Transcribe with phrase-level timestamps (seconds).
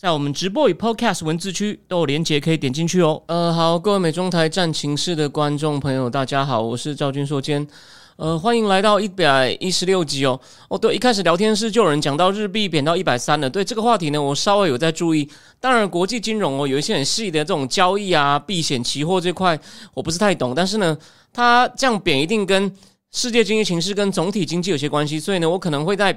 [0.00, 3.20] 在我们直播与 Podcast 文字区都有连结，可以点进去哦。
[3.26, 7.66] 呃，好，各位美中台战情室的观众朋友，大家好，我是赵军硕坚。
[8.14, 10.38] 呃，欢迎来到一百一十六集哦。
[10.68, 13.50] 哦，对，一开始聊天室就有人讲到日币贬到一百三了。
[13.50, 15.28] 对这个话题呢，我稍微有在注意。
[15.58, 19.58] 当然，国际金融哦，有一些很细的这种交易啊、避险、期货这块，
[19.94, 20.54] 我不是太懂。
[20.54, 20.96] 但是呢，
[21.32, 22.72] 它这样贬一定跟
[23.10, 26.16] 世界经济形势跟总体经济有些关系，所以呢，我可能会在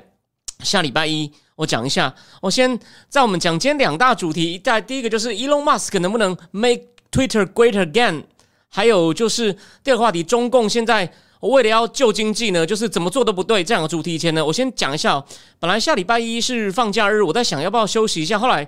[0.63, 1.31] 下礼拜一。
[1.55, 2.11] 我讲一下，
[2.41, 8.23] 我先在我们讲今天两大主题，在第一个就是 Elon Musk 能不能 make Twitter great again，
[8.67, 9.53] 还有就是
[9.83, 13.63] 第二个话题，中共现在我为了要救经济呢，就是怎么做都不对。
[13.63, 15.23] 这两个主题前呢，我先讲一下。
[15.59, 18.39] 本来下礼拜一是放假日，我在想要不要休息一下。
[18.39, 18.67] 后来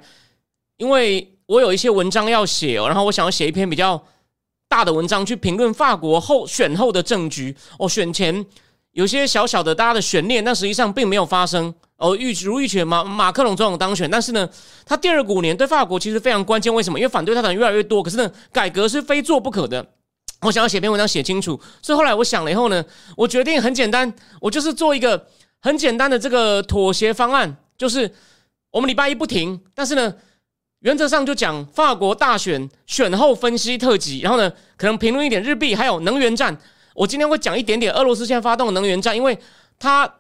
[0.78, 4.04] 因为我有一些文章要写哦，然后我想要写一篇比较
[4.68, 7.56] 大的文章去评论法国后选后的政局。
[7.80, 8.46] 哦，选前
[8.94, 11.74] 有些小小的大家的悬念，但实际上并没有发生。
[11.98, 14.48] 哦，预如预期马马克龙总统当选，但是呢，
[14.86, 16.74] 他第二五年对法国其实非常关键。
[16.74, 17.00] 为什么？
[17.00, 18.04] 因为反对他的人越来越多。
[18.04, 19.86] 可是呢，改革是非做不可的。
[20.42, 22.84] 我想要写篇文章写清楚，所以后来我想了以后呢，
[23.16, 25.28] 我决定很简单，我就是做一个
[25.62, 28.12] 很简单的这个妥协方案，就是
[28.72, 30.14] 我们礼拜一不停，但是呢，
[30.80, 36.58] 原则上就讲法国大选选后分析特辑，然后呢，可能评论一点日币，还有能源战。
[36.94, 39.38] 我今天会讲一点点俄罗斯现在发动能源战，因为
[39.78, 40.12] 它。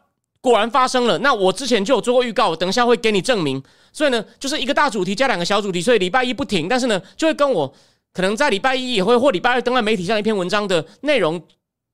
[0.43, 3.63] 果然发生了，那我之前就有做过预告，等一下会给你证明。
[3.93, 7.73] 所以呢，就是一个大主题加两个小主题，所以礼拜一不停，但是呢，就会跟我
[8.11, 11.41] 可能在礼拜一也会或礼拜二登在媒体上一篇文章的内容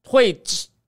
[0.07, 0.33] 会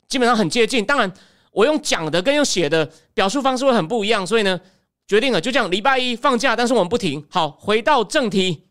[0.08, 0.84] 基本上很接近。
[0.84, 1.14] 当然，
[1.52, 4.60] 我用讲的跟用写的表述方式会很不一样，所以呢，
[5.08, 7.24] 决定了就这样，礼拜一放假，但是我们不停。
[7.30, 8.64] 好，回到正题。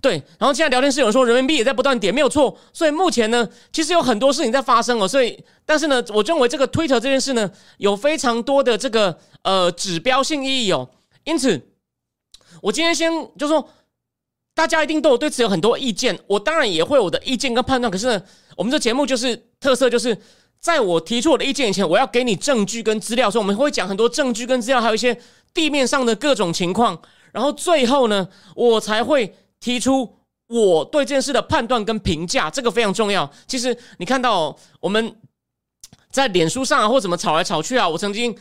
[0.00, 2.56] 对，然后现在聊天室有人说人民币也在不断跌，没有错。
[2.72, 5.06] 所以目前呢，其实有很多事情在发生哦。
[5.06, 10.88] 所以，但是呢，我认为这个 Twitter 这件事呢，有非常多的这个呃指标性意义哦。
[11.24, 11.60] 因此，
[12.62, 13.68] 我今天先就说，
[14.54, 17.90] 大家一定都有对此有很多意见，我当然也会有我的意见跟判断。
[17.90, 18.22] 可是呢，
[18.56, 20.16] 我们这节目就是特色，就是
[20.60, 25.14] 在我提出我的意见以前，我要给你证据跟资料，所以我们会讲很多证据跟资料，还有一些
[25.52, 26.98] 地面上的各种情况。
[27.32, 29.34] 然后最后呢，我才会。
[29.60, 30.16] 提出
[30.48, 33.30] 我对这件事的判断跟评价，这个非常重要。
[33.46, 35.14] 其实你看到我们
[36.10, 38.36] 在脸书上啊，或怎么吵来吵去啊，我曾经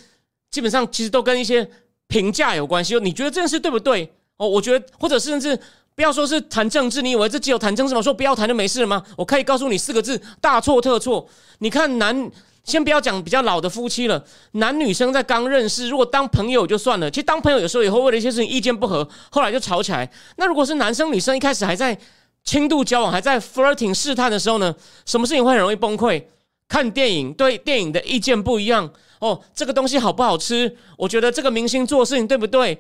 [0.49, 1.69] 基本上其实都跟一些
[2.07, 2.97] 评价有关系。
[3.01, 4.11] 你觉得这件事对不对？
[4.37, 5.59] 哦，我觉得，或者甚至
[5.93, 8.01] 不要说是谈政治，你以为这只有谈政治吗？
[8.01, 9.03] 说不要谈就没事了吗？
[9.17, 11.27] 我可以告诉你四个字：大错特错。
[11.59, 12.31] 你看男。
[12.63, 17.09] 先不要讲比较老的夫妻了，男女生在刚认识，如果当朋友就算了。
[17.09, 20.09] 其实当朋友有时候也会为了一些事情意见不合，后来就吵起来。
[20.37, 21.97] 那如果是男生女生一开始还在
[22.43, 24.75] 轻度交往，还在 flirting 试探的时候呢？
[25.05, 26.23] 什么事情会很容易崩溃？
[26.67, 28.87] 看电影对电影的意见不一样
[29.19, 30.77] 哦，这个东西好不好吃？
[30.97, 32.75] 我觉得这个明星做事情对不对？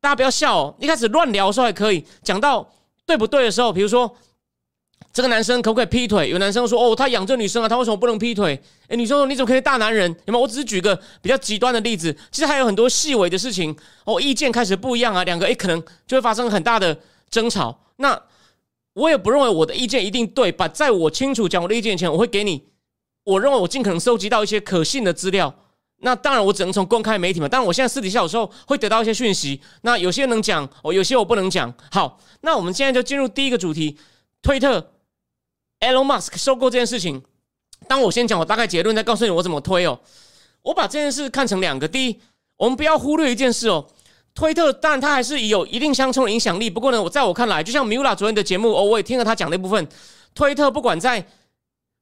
[0.00, 2.70] 大家不要笑哦，一开始乱聊的时候还可以，讲到
[3.04, 4.14] 对不对的时候，比如说。
[5.18, 6.30] 这个男生可不可以劈腿？
[6.30, 8.56] 有男生说：“哦，他养这女生啊，他为什么不能劈腿？”
[8.86, 10.40] 哎，女生说：“你怎么可以大男人？”有没有？
[10.40, 16.96] 我只是举个比较极端的例子，其实还有很多细微的事情哦，意见开始不一样啊，两个哎，可能就会发生很大的
[17.28, 17.80] 争吵。
[17.96, 18.22] 那
[18.92, 22.68] 我也不认为我的意见一定对，把在我清楚讲我的意见前，我会给你，
[23.24, 25.52] 我认为我尽可能收集到一些可信的资料。
[26.02, 27.48] 那当然，我只能从公开媒体嘛。
[27.50, 31.74] 但，我现在私底下有时候会得到一些讯息，那有些能讲，哦，有些我不能讲。
[31.90, 33.98] 好，那我们现在就进入第一个主题，
[34.40, 34.92] 推特。
[35.80, 37.22] Elon Musk 收购这件事情，
[37.86, 39.98] 当我先讲我大概结论，再告诉你我怎么推哦。
[40.62, 42.20] 我把这件事看成两个：第一，
[42.56, 43.86] 我们不要忽略一件事哦，
[44.34, 46.68] 推特当然它还是有一定相冲的影响力。
[46.68, 49.88] 不过呢，我在我看来，就像 Mula 昨天的节目哦，我也听了他讲那部分，
[50.34, 51.26] 推特不管在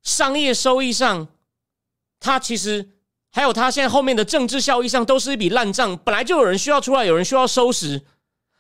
[0.03, 1.29] 商业收益上，
[2.19, 2.89] 它其实
[3.31, 5.97] 还有它现在后面的政治效益上，都是一笔烂账。
[5.99, 8.03] 本来就有人需要出来，有人需要收拾。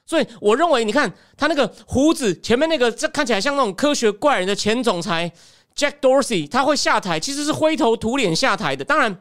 [0.06, 5.32] 所以我认为，你看他那个胡子前面那个，这看起来像那种科学怪人的前总裁
[5.74, 8.84] Jack Dorsey，他会下台，其实是灰头土脸下台的。
[8.84, 9.20] 当然，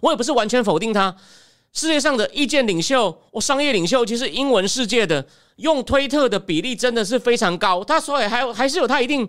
[0.00, 1.16] 我也不是完全否定他。
[1.72, 5.26] 世界上的意见领袖，我商业领袖，其实英文世界的
[5.56, 7.82] 用推特的比例真的是非常高。
[7.82, 9.28] 他所以还有还是有他一定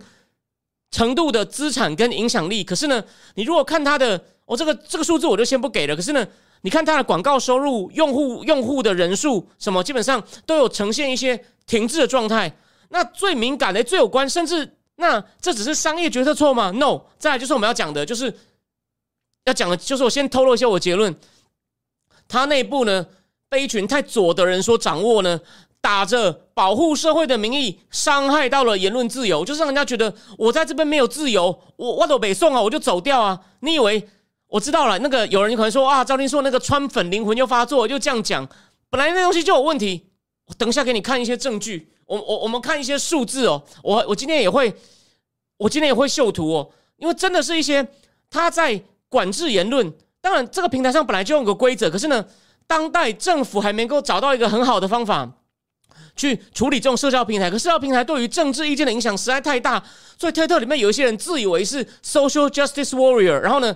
[0.91, 2.63] 程度的资产跟影响力。
[2.63, 3.03] 可是呢，
[3.33, 5.95] 你如果看他的，我这个这个数字我就先不给了。
[5.95, 6.27] 可是呢。
[6.61, 12.51] 你看它的广告收入、用户用户的人数什么，基本上都有呈现一些停滞的状态。
[12.89, 17.01] 那最敏感的、最有关，甚至那这只是商业决策错吗？No。
[17.17, 18.33] 再来就是我们要讲的，就是
[19.45, 21.15] 要讲的，就是我先透露一下我结论。
[22.27, 23.05] 他内部呢
[23.49, 25.39] 被一群太左的人所掌握呢，
[25.79, 33.39] 打着保护社会的名义，伤害到了言论自由，就是让人家觉得我在这边没有自由，我我都北宋啊，我就走掉啊。
[33.59, 34.07] 你以为
[34.47, 34.97] 我知道了？
[34.99, 38.47] 那个有人可能说啊，赵天硕那个川粉灵魂又发作，就这样讲，
[38.89, 40.05] 本来那东西就有问题。
[40.45, 43.61] 我等一下给你看一些证据，我我我们看一些数字哦。
[43.83, 44.73] 我我今天也会，
[45.57, 47.85] 我今天也会秀图哦，因为真的是一些
[48.29, 49.93] 他在管制言论。
[50.21, 52.25] 当然，这个平台上本来就有个规则，可是呢，
[52.65, 55.29] 当代政府还没够找到一个很好的方法
[56.15, 57.51] 去处理这种社交平台。
[57.51, 59.83] 可社交平台对于政治意见的影响实在太大，
[60.17, 63.75] 所以推特里面有一些人自以为是 social justice warrior，然后呢，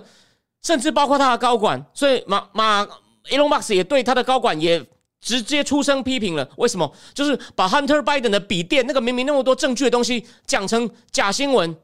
[0.62, 2.84] 甚至包括他的高管，所以马马
[3.24, 4.84] Elon Musk 也对他的高管也。
[5.24, 6.96] 直接出声批评了，为什么？
[7.14, 11.76] 就是把 Hunter Biden 的笔电那个明明那么多证据的东西讲成假新闻，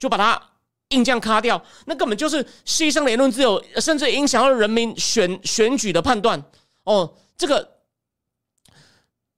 [0.00, 0.50] 就把它
[0.88, 6.42] 硬这样卡掉，那根本就是牺牲言论自由，甚至影响到人民选选举的判断。
[6.82, 7.76] 哦，这个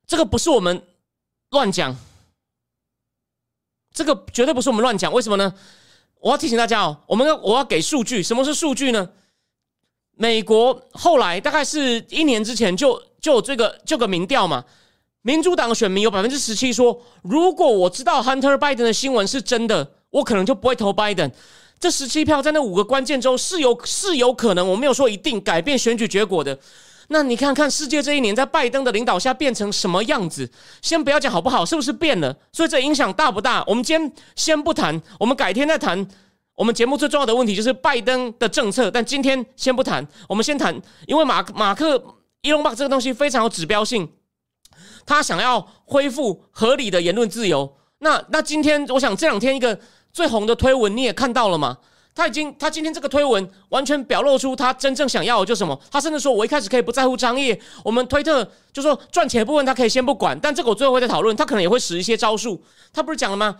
[0.06, 0.82] 这个不是我们
[1.50, 1.94] 乱讲，
[3.92, 5.12] 这个绝对不是我们乱讲。
[5.12, 5.52] 为什么呢？
[6.24, 8.20] 我要提醒大家哦，我们要我要给数据。
[8.22, 9.08] 什么是数据呢？
[10.16, 13.00] 美国后来大概是一年之前就。
[13.24, 14.62] 就这个就个民调嘛，
[15.22, 21.32] 民主党的选民有百分之十七说，如果我知道 Hunter Biden 的新闻是真的，我可能就不会投 Biden。
[21.80, 26.58] 这十七票在那五个关键州是有是有可能，我没有说一定改变选举结果的。
[27.08, 30.50] 那你看看世界这一年在拜登的领导下变成什么样子？
[30.82, 32.36] 先不要讲好不好，是不是变了？
[32.52, 33.62] 所以这影响大不大？
[33.66, 36.06] 我们今天先不谈，我们改天再谈。
[36.54, 40.74] 我们节目最重要的问题就是拜登的政策，但今天先不谈，我们先谈，
[41.06, 42.02] 因为马马克。
[42.46, 44.06] 伊隆马这个东西非常有指标性，
[45.06, 47.74] 他想要恢复合理的言论自由。
[48.00, 49.80] 那那今天，我想这两天一个
[50.12, 51.78] 最红的推文你也看到了吗？
[52.14, 55.78] 他已经他今天这个推文完全表露出他真正想要的就什么？
[55.90, 61.34] 他甚至说我一开始可以不在乎张掖，我们推特就说赚钱的部分他可以先不管，但这个我最后会再讨论。
[61.34, 62.62] 他可能也会使一些招数。
[62.92, 63.56] 他不是讲了吗？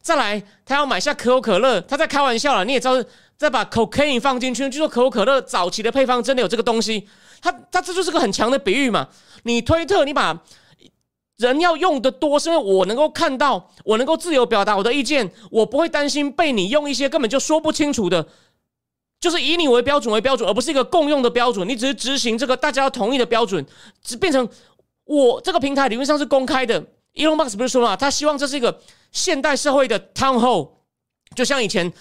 [0.00, 2.64] 再来，他要买下可口可乐，他在开玩笑了。
[2.64, 2.94] 你也知道，
[3.36, 7.06] 再把 cocaine 放进去，据说可口可乐早期的配方真的有这个东西。
[7.42, 9.06] 他他这就是个很强的比喻嘛？
[9.42, 10.36] 你推特，你把
[11.38, 18.26] 人要用的多，是因为我能够看到，我能够自由表达我的意见，我不会担心被你用一些根本就说不清楚的，
[19.20, 21.66] 就是以你为标准为标准，而不是一个共用的标准。
[21.68, 23.64] 你只是执行这个大家要同意的标准，
[24.02, 24.48] 只变成
[25.04, 26.84] 我这个平台理论上是公开的。
[27.14, 28.80] Elon Musk 不是说了，他希望这是一个
[29.12, 30.70] 现代社会的 town hall，
[31.36, 31.92] 就像以前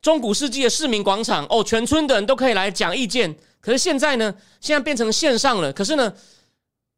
[0.00, 3.36] 中古世纪的市民广场哦，全村的人都可以来讲意见。
[3.60, 4.34] 可是现在呢？
[4.60, 5.72] 现在变成线上了。
[5.72, 6.14] 可是呢，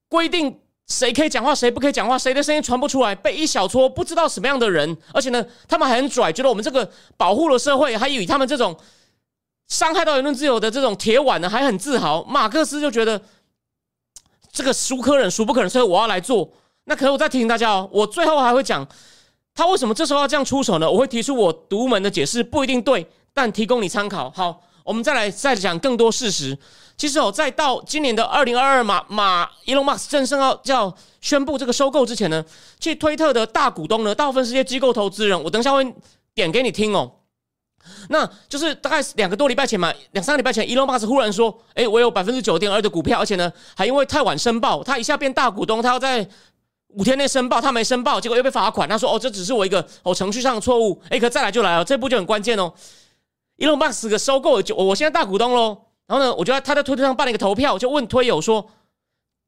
[0.09, 0.61] 规定
[0.93, 8.77] 谁可以讲话，谁不可以讲话，谁的声音传不出来，被一小撮不知道什么样的人，而且呢，他们还很拽，觉得我们这个保护了社会，还以他们这种
[9.69, 12.23] 伤害到言论自由的这种铁腕呢，还很自豪。
[12.25, 13.21] 马克思就觉得
[14.53, 16.53] 这个孰可忍孰不可忍，所以我要来做。
[16.85, 18.87] 那可是我再提醒大家哦，我最后还会讲
[19.55, 20.91] 他为什么这时候要这样出手呢？
[20.91, 24.31] 我会提出我独门的解释，不一定对，但提供你参考。
[24.31, 24.62] 好。
[24.84, 26.56] 我们再来再讲更多事实。
[26.96, 32.44] 其实哦，在到今年的二零二二马马 Elon Musk 正式要叫宣布这个收购之前呢，
[32.79, 35.43] 去推特的大股东呢，大部分是些机构投资人。
[35.43, 35.94] 我等下会
[36.34, 37.11] 点给你听哦。
[38.11, 46.24] 那就是大概两个多礼拜前嘛，两三个礼拜前，Elon Musk 忽然说：“哎，我有百分之九点二的股票，而且呢，还因为太晚申报，他一下变大股东，他要在
[46.89, 48.89] 五天内申报，他没申报，结果又被罚款。
[48.89, 52.72] 他说：‘哦，这只是我一个哦程序上的错误。’哎，可再来就来了，这步就很关键哦。”
[53.63, 55.79] Elon Musk 的收购就我现在大股东喽，
[56.09, 58.69] 然后呢，我就在他在推特上办了一个投票，就问推友说，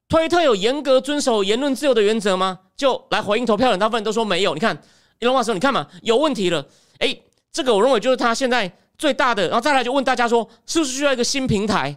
[0.09, 2.61] 推特有严格遵守言论自由的原则吗？
[2.76, 4.54] 就来回应投票的大部分都说没有。
[4.54, 4.80] 你看
[5.18, 6.64] Elon Musk，你看嘛，有问题了。
[6.99, 7.16] 哎，
[7.50, 9.49] 这个我认为就是他现在最大的。
[9.49, 11.97] 然后再来就问大家说，是不是需要一个新平台？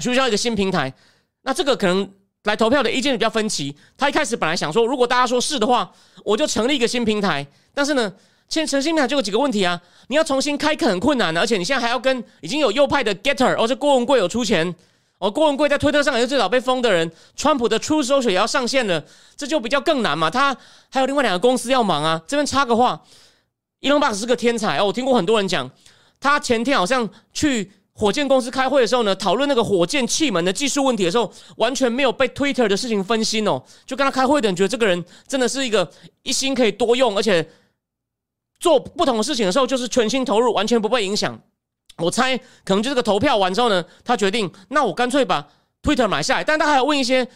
[0.00, 0.92] 需不需要一个新平台？
[1.42, 3.76] 那这个可能来投票的意见比较分歧。
[3.96, 5.92] 他一开始本来想说，如果大家说是的话，
[6.24, 7.46] 我就成立一个新平台。
[7.72, 8.12] 但是呢？
[8.48, 9.80] 现在诚信平台就有几个问题啊！
[10.06, 14.72] 你要重新开垦很困难的，而且你现在还要跟已经有右派的 Getter，哦，这郭文贵有出钱
[15.18, 17.10] 哦，郭文贵在推特上也是最早被封的人。
[17.34, 19.04] 川普的 True Social 也要上线了，
[19.36, 20.30] 这就比较更难嘛。
[20.30, 20.56] 他
[20.90, 22.22] 还有另外两个公司要忙啊。
[22.28, 23.02] 这边插个话
[23.80, 25.68] ，Elon Musk 是个天才哦，我听过很多人讲，
[26.20, 33.60] 他前天好像去火箭公司开会的时候呢，讨论那个火箭气门的技术问题的时候，完全没有被 Twitter 的事情分心哦。
[33.84, 35.90] 就跟他开会的人觉得这个人真的是一个
[36.22, 37.44] 一心可以多用，而且。
[38.58, 41.38] 做不同的事情的时候，就是全心投入，完全不被影响。
[41.98, 45.46] 我猜可能就这个投票完之后呢，他决定，那我干脆把
[45.82, 46.44] Twitter 买下来。
[46.44, 47.26] 但他还要问一些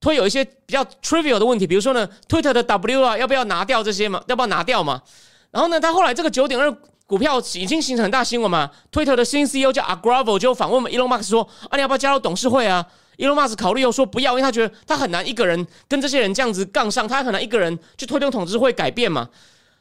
[0.00, 4.22] 推有一些比较 trivial 的问题，比如说呢，Twitter 的 W 啊，要不要拿掉这些嘛？
[4.28, 5.02] 要不要拿掉嘛？
[5.50, 6.70] 然后呢，他后来这个九点二
[7.06, 12.84] 股票已经形成很大新闻嘛？Twitter 的新 CEO 叫 Agravo 就访问我们 Elon Musk 说：“啊，你要不要加入董事会啊
[13.18, 19.28] ？”Elon Musk 考虑又说不要，因为他觉得他很难一个人跟这些人这样子杠上，他很难一个人去推动董事会改变嘛。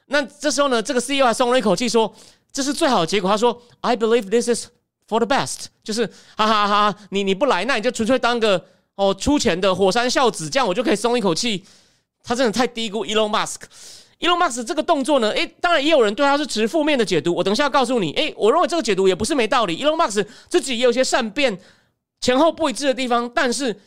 [0.08, 2.14] 那这时候呢，这个 CEO 还松了一口气说
[2.52, 4.68] ：“这是最好的结果。”他说：“I believe this is
[5.08, 6.06] for the best。”就是
[6.36, 11.64] 哈哈哈，你你不来，那你就纯粹当个哦出钱的火山孝子，这样我就可以松一口气。
[12.24, 13.62] 他真的太低估 Elon Musk。
[14.20, 17.36] Elon Musk 这个动作呢，诶，当然也有人对他是持负面的解读。
[17.36, 19.84] 我等一下告诉你，诶，我认为这个解读也不是没道理。
[19.84, 21.60] Elon Musk 自己也有些善变、
[22.22, 23.78] 前后不一致的地方，但是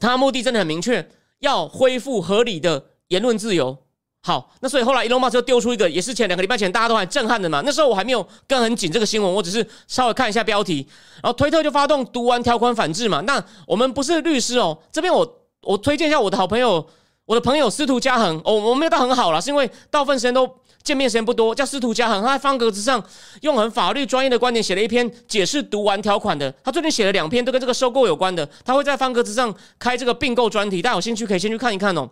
[0.00, 1.06] 他目的真的很明确，
[1.40, 3.76] 要恢复合理的言论自由。
[4.22, 7.62] 好，那所以后来 Elon Musk 就丢出一个，也是前两个礼拜前大家都很震撼的嘛。
[7.64, 10.86] 那时候我还没有跟很紧这个新闻，我只是稍微看一下标题，
[11.22, 13.20] 然后推特就发动读完条款反制嘛。
[13.22, 16.86] 那我们不是律师哦，这边我我推荐一下我的好朋友。
[17.26, 20.50] 我的朋友司徒嘉恒，哦，我没有到很好了，是因为大部分时间都
[20.82, 21.54] 见面时间不多。
[21.54, 23.00] 叫司徒嘉恒，他在方格子上
[23.42, 26.52] 用很法律专业的观点写了一篇解释读完条款的。
[26.64, 28.44] 他最近写了两篇，都跟这个收购有关的。
[28.64, 32.10] 他会在方格子上开这个并购专题，大家有兴趣可以先去看一看哦。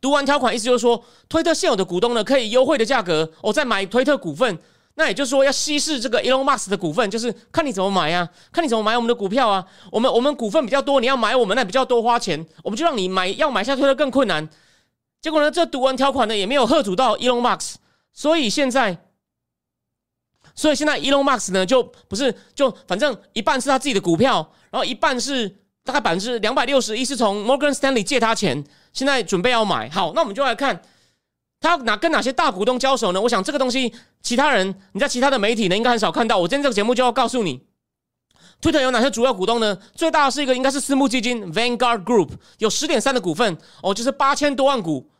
[0.00, 4.58] 读完条款意思就是说，推特现有的股东呢可以优惠的价格，哦，再买推特股份。
[4.96, 9.66] 那也就是说，要稀释这个 Elon Musk 的股份，就是看你怎么买呀，看你怎么买我们的股票啊。
[9.90, 14.48] 我们我们股份比较多，你要买我们那比较多花钱，我们就让你买，要买下推的更困难。
[15.20, 17.74] 结果呢，这读完条款呢也没有喝阻到 Elon Musk，
[18.12, 18.96] 所以现在，
[20.54, 29.88] 所以现在 Elon Musk 呢就不是就反正一半是他自己的股票，然后一半是大概百分之两百六十一是从 Morgan Stanley 借他钱，现在准备要买。
[29.90, 30.82] 好，那我们就来看。
[31.60, 33.20] 他哪跟哪些大股东交手呢？
[33.22, 36.36] 我想这个东西，其他人你在其他的媒体呢，应该很少看到。
[36.36, 37.58] 我今天这个节目就要告诉你
[38.60, 39.78] ，Twitter 有哪些主要股东呢？
[39.94, 45.10] 最大的是一个应该是私募基金 Vanguard Group，有十点三的股份哦，就是八千多万股。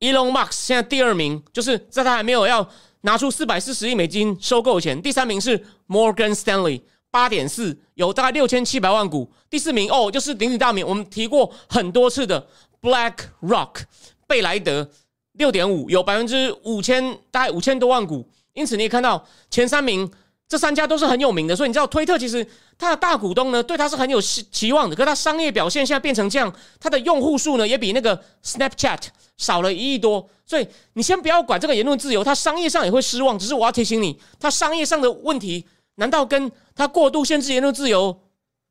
[0.00, 2.66] Elon Musk 现在第二名，就是在他还没有要
[3.02, 6.80] 拿出四百四十亿美金收购前，第三名是 Morgan Stanley，
[7.12, 9.30] 八点四，有大概六千七百万股。
[9.48, 12.44] 第四名哦，就是鼎鼎大名，我们提过很多次的
[12.80, 13.82] Black Rock，
[14.26, 14.90] 贝莱德。
[15.34, 20.10] 六点五有百分之五千，大概五千多万股，因此你也看到前三名
[20.46, 28.98] 这三家都是很有名的，所以你知道推特其实它的大股东呢对它是很有期期望的，可它商业表现现在变成这样，它的用户数呢也比那个 Snapchat
[29.38, 33.38] 少了一亿多，所以你先不要管这个言论自由，它商业上也会失望。
[33.38, 35.64] 只是我要提醒你，它商业上的问题
[35.94, 38.20] 难道跟他过度限制言论自由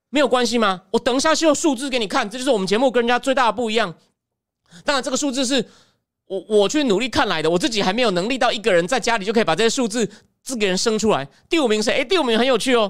[0.10, 0.84] 没有关系吗？
[0.92, 3.94] 我等一下是用数字给你看，这就是我们节目跟人家最大的不一样。
[4.84, 5.66] 当然，这个数字是。
[6.28, 10.10] 我我去努力看来的，我自己还没有能力到一个人在家里就可以把这些数字
[10.42, 11.28] 自给人生出来。
[11.50, 12.90] 第五名是哎，第五名很有趣哦，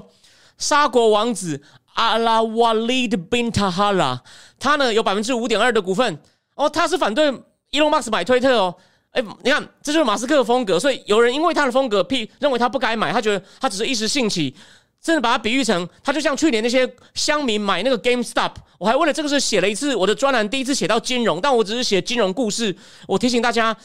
[0.58, 1.60] 沙国王子
[1.94, 4.22] 阿拉瓦利的宾塔哈拉
[4.60, 6.16] 他呢有百分之五点二的股份
[6.54, 7.32] 哦，他是反对
[7.72, 8.72] Elon Musk 买推特哦。
[9.10, 14.54] 哎，你看这就是马斯克的风格，所以有人因为他的风格，批认为他不该买，他觉得他只是一时兴起。
[15.04, 22.76] 甚至把它比喻成，他就像去年那些乡民买那个 GameStop，我还为了这个事写了一次我的专栏，第一次写到金融，但我只是写金融故事。
[23.08, 23.76] 我提醒大家，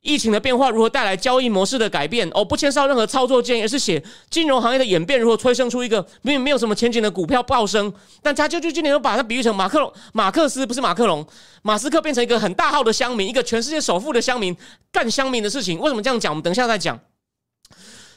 [0.00, 4.00] 疫情的变化如何带来交易模式的改变，哦，不牵涉到任何操作建议，而是写
[4.30, 7.92] 金融行业的演变如何催生出一个明明没有什么前景的股票暴升。
[8.22, 11.26] 但他就就今年又把它比喻成马克龙、马克思不是马克龙，
[11.62, 14.56] 马斯克变成一个很大号的乡民，一个全世界首富的乡民
[14.92, 15.80] 干乡民的事情。
[15.80, 16.32] 为什么这样讲？
[16.32, 16.96] 我们等一下再讲。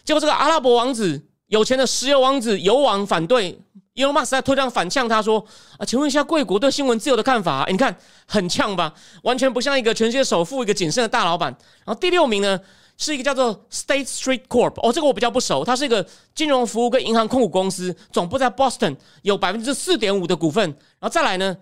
[0.06, 1.24] 结果这个阿拉伯王子。
[1.54, 3.56] 有钱的石油王子油王反对
[3.94, 5.46] ，Elon Musk 在推上反呛他说
[5.78, 7.64] ：“啊，请问一下贵国对新闻自由的看法？
[7.70, 7.96] 你看
[8.26, 8.92] 很呛吧，
[9.22, 11.56] 完全不像一个全世界首富、一个谨慎的大老板。”
[11.86, 12.60] 然后第六名呢
[12.98, 20.68] 是一个叫做 State Street Corp，哦，这个我比较不熟，它是一个金融服务跟银行控股公司，总部在 Boston，有百分之四点五的股份。
[20.68, 21.56] 然后再来呢，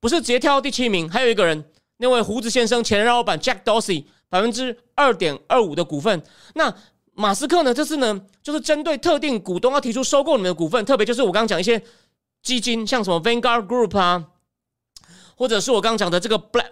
[0.00, 1.64] 不是直接跳到第七名，还有一个人，
[1.98, 6.24] 那位胡子先生前老板 Jack Dorsey，百分之二点二五的股份。
[6.54, 6.74] 那
[7.20, 7.74] 马斯克呢？
[7.74, 11.82] 这次呢，就是针对特定股东要提出收购你们的股份，特别就是我刚刚讲一些
[12.44, 14.24] 基金，像什么 Vanguard Group 啊，
[15.36, 16.68] 或者是我刚刚讲的这个 Black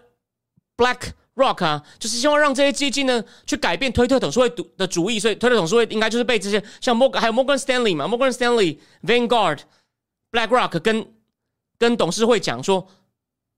[0.76, 0.98] Black
[1.34, 9.62] Rock 啊，就是希望让这些基金呢去改变推特董事会的主意，所以推特董事会应该就是被这些像 Morgan 还有 Morgan Stanley 嘛，Morgan Stanley、Vanguard、
[10.30, 11.08] Black Rock 跟
[11.76, 12.86] 跟董事会讲说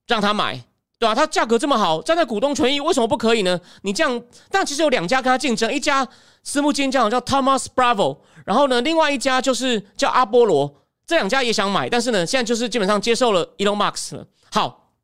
[0.06, 0.64] 让他买。
[1.00, 1.14] 对吧？
[1.14, 3.60] 它价格这么好，站在股东权益，为什么不可以呢？
[3.82, 6.04] 你这样，但其实有两家跟他竞争，一家
[6.48, 10.74] 私募基金叫 Thomas Bravo，然后呢，另外一家就是叫阿波罗，
[11.06, 14.26] 这两家也想买，但是呢，现在就是基本上接受了 Elon Musk 了。
[14.50, 14.94] 好，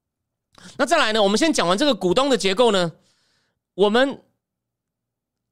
[0.78, 2.92] 那再来呢，我们先讲完这个股东的结构呢，
[3.74, 4.22] 我们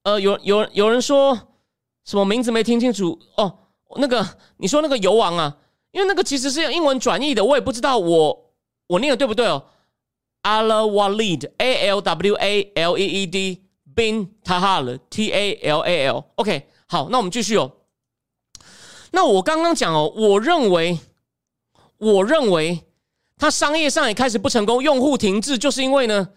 [0.04, 1.38] 呃，有有有人说
[2.06, 3.58] 什么名字没听清楚哦？
[3.96, 5.58] 那个你说那个油王啊，
[5.90, 8.54] 因为那个其实是用英文转译的，我也不知道我。
[8.86, 9.62] 我念的对不对哦
[10.42, 13.61] ？Al Walid，A L W A L E E D
[13.94, 16.24] bin Tahal，T A L A L。
[16.36, 17.72] OK，好，那我们继续哦。
[19.12, 20.98] 那我刚刚讲哦，我认为，
[21.98, 22.84] 我认为
[23.36, 26.28] 他商业上也开始不成功，用户停滞，就是因为呢，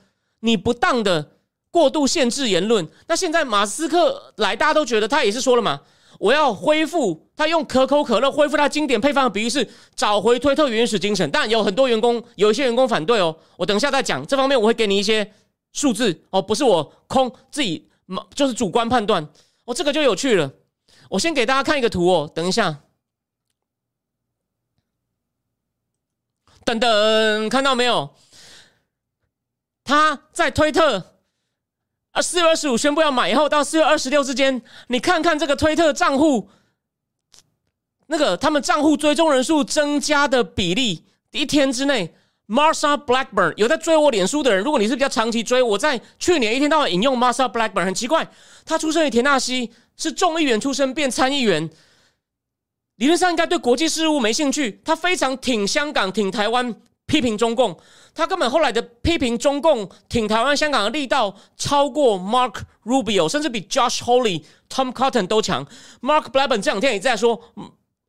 [0.41, 1.31] 你不当的
[1.71, 2.87] 过度限制言论。
[3.07, 5.81] 那现在马斯克来，大家都觉得他也是说了嘛。
[6.17, 13.35] 我要恢复他用可口可乐恢复他经典配方的比喻是找回推特原始精神，但有很多员工有一些员工反对哦。
[13.57, 15.29] 我等一下再讲这方面，我会给你一些
[15.75, 17.87] 数字哦，不是我空自己
[18.33, 19.27] 就是主观判断
[19.65, 20.51] 哦，这个就有趣了。
[21.09, 22.81] 我先给大家看一个图哦，等一下，
[26.63, 28.15] 等等，看到没有？
[29.83, 31.11] 他在推特。
[32.11, 36.49] 啊四月二十五宣布要买以后，到四月二十六之间，你看看这个推特账户，
[38.07, 42.15] 那个他们账户追踪人数增加的比例，一天之内
[42.47, 48.27] ，Marsha Blackburn 有在追我脸书的人，如果你是比较长期追，我在去年一天到晚引用 Marsha Blackburn，很奇怪，
[48.65, 51.69] 他出生于田纳西，是众议员出身变参议员，
[52.97, 56.75] 理论上应该对国际事务没兴趣，他非常挺香港，挺台湾。
[57.07, 57.77] 批评中共，
[58.15, 65.63] 他根本后来的批评中共、挺台湾、香港的力道超过 Mark Rubio，甚至比 Josh Hawley、Tom Cotton 都强。
[66.01, 67.39] Mark Blackburn 这两天也在说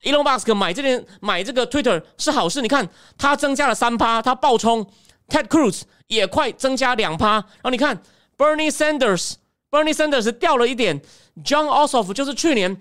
[0.03, 2.62] ，Elon Musk 买这件买这个 Twitter 是好事。
[2.62, 4.87] 你看，他增加了三趴，他爆冲
[5.29, 7.33] ；Ted Cruz 也快增加两趴。
[7.35, 8.03] 然后你看
[8.37, 11.00] ，Bernie Sanders，Bernie Sanders 掉了一点
[11.45, 12.81] ；John Ossoff 就是去年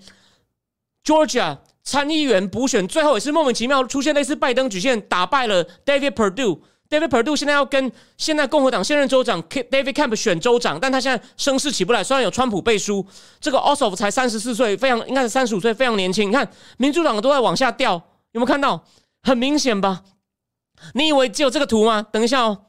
[1.04, 1.58] Georgia。
[1.88, 6.58] 参议员补选最后也是莫名其妙出现类似拜登举线打败了 David Perdue。
[6.88, 12.04] David Perdue 现在要跟现在共和党现任州长 David Camp 选州长，但他现在声势起不来。
[12.04, 13.04] 虽然有川普背书，
[13.40, 16.28] 这个 Ossoff 才三十四岁，非常应该是三十五岁，非常年轻。
[16.28, 17.94] 你看民主党都在往下掉，
[18.32, 18.84] 有没有看到？
[19.22, 20.04] 很明显吧？
[20.94, 22.06] 你以为只有这个图吗？
[22.12, 22.66] 等一下哦，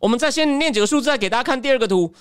[0.00, 2.14] 我们再先念几个数字，再给大家看第二个图。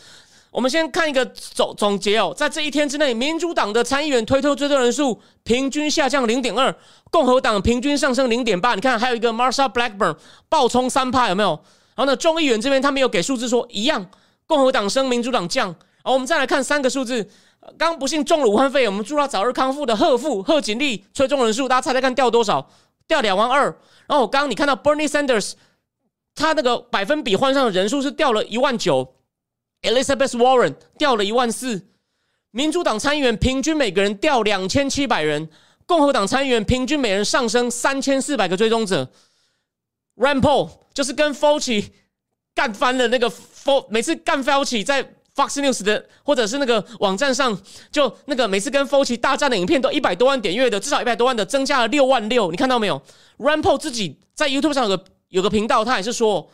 [0.53, 6.73] 我们先看一个总总结哦，在这一天之内，民主党的参议员推特追踪人数平均下降零点二，
[7.10, 8.75] 共和党平均上升零点八。
[8.75, 10.15] 你看，还有一个 Marsha Blackburn
[10.47, 11.49] 爆冲三趴，有没有？
[11.95, 14.06] 然后呢，众议员这边他们有给数字说一样，
[14.45, 15.73] 共和党升，民主党降。
[16.04, 17.28] 好，我们再来看三个数字，
[17.75, 22.69] 刚不幸中了武汉肺炎，我们祝他早日康复的贺富贺锦丽追踪人数，大家猜猜看掉多少？
[23.08, 23.63] 掉两万二。
[24.06, 25.54] 然后我刚刚你看到 Bernie Sanders，
[26.36, 29.12] 他那个百分比换上的人数是掉了一万九。
[29.84, 31.88] Elizabeth Warren 掉了一万四，
[32.52, 35.50] 民主党参议员平均每个人掉两千七百人，
[35.86, 39.12] 共和党参议员平均每人上升三千四百个追踪者。
[40.15, 41.88] Rand Paul 就是跟 Fauci
[42.56, 45.04] 干翻了那个 f o 每次干 Fauci 在
[45.36, 47.60] Fox News 的或者是那个网站上，
[47.91, 52.52] 就那个每次跟 Fauci 大战的影片都一百多万点阅的，至少一百多万的，增加了六万六。
[52.52, 53.02] 你看到没有
[53.39, 56.50] ？Rand Paul 自己在 YouTube 上有个有个频道，他也是说。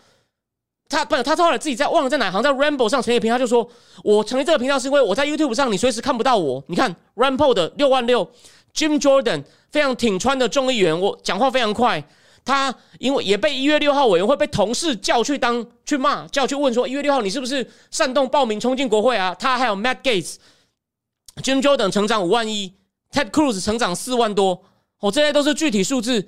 [0.89, 3.69] 他不，他后来自己在忘了在哪行，在 Rainbow 上成立频道，就说
[4.03, 6.63] 我成立这个频道是因为我在 YouTube 上，你随时看不到我。
[6.67, 8.27] 你看 Rainbow 的六万六
[8.73, 12.03] ，Jim Jordan 非常挺川的众议员，我讲话非常快。
[12.43, 19.35] 他因为也被一月六号委员会被同事叫去当去骂，叫去问说一月六号你是不是煽动暴民冲进国会啊？
[19.37, 22.73] 他还有 Matt Gates，Jim Jordan 成长五万一
[23.11, 24.63] ，Ted Cruz 成长四万多，
[25.01, 26.27] 哦，这些都是具体数字。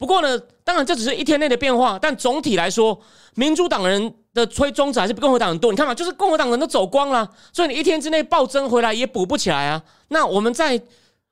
[0.00, 2.98] 不过呢，当然这只是一天内的变化，但总体来说，
[3.34, 5.70] 民主党人的吹中子还是比共和党人多。
[5.70, 9.84] 你看嘛，就是共和党人都走光了，所以你一天之内暴增回来也补不起来啊。
[10.08, 10.82] 那我们再，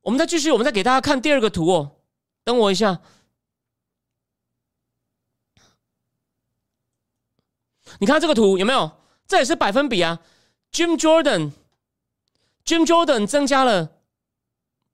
[0.03, 1.93] 我们再继续，我们再给大家看第二个图哦。
[2.45, 3.01] 等我一下，
[8.01, 8.91] 你看这个图有没有？
[9.27, 10.21] 这也是百分比啊。
[10.71, 13.93] Jim Jordan，Jim Jordan 增加了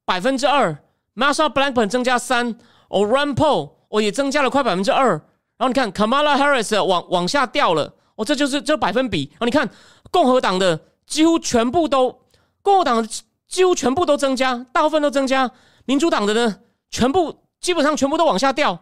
[0.05, 0.79] 百分之二
[1.17, 2.57] ，Marsha Blackburn 增加三。
[2.88, 5.11] 哦，Rand Paul 哦也增加了快百分之二，
[5.57, 9.29] 然后你看 Kamala Harris 往往下掉了，哦，这就是这百分比。
[9.33, 9.68] 然后你看
[10.11, 12.20] 共和党的几乎全部都，
[12.62, 13.09] 共和党的
[13.47, 15.51] 几乎全部都增加，大部分都增加。
[15.85, 18.79] 民主党的呢，全部基本上全部都往下掉，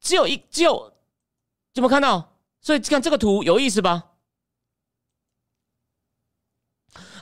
[0.00, 0.92] 只有一只有，
[1.74, 2.36] 有没有看到？
[2.60, 4.04] 所以看这个图有意思吧？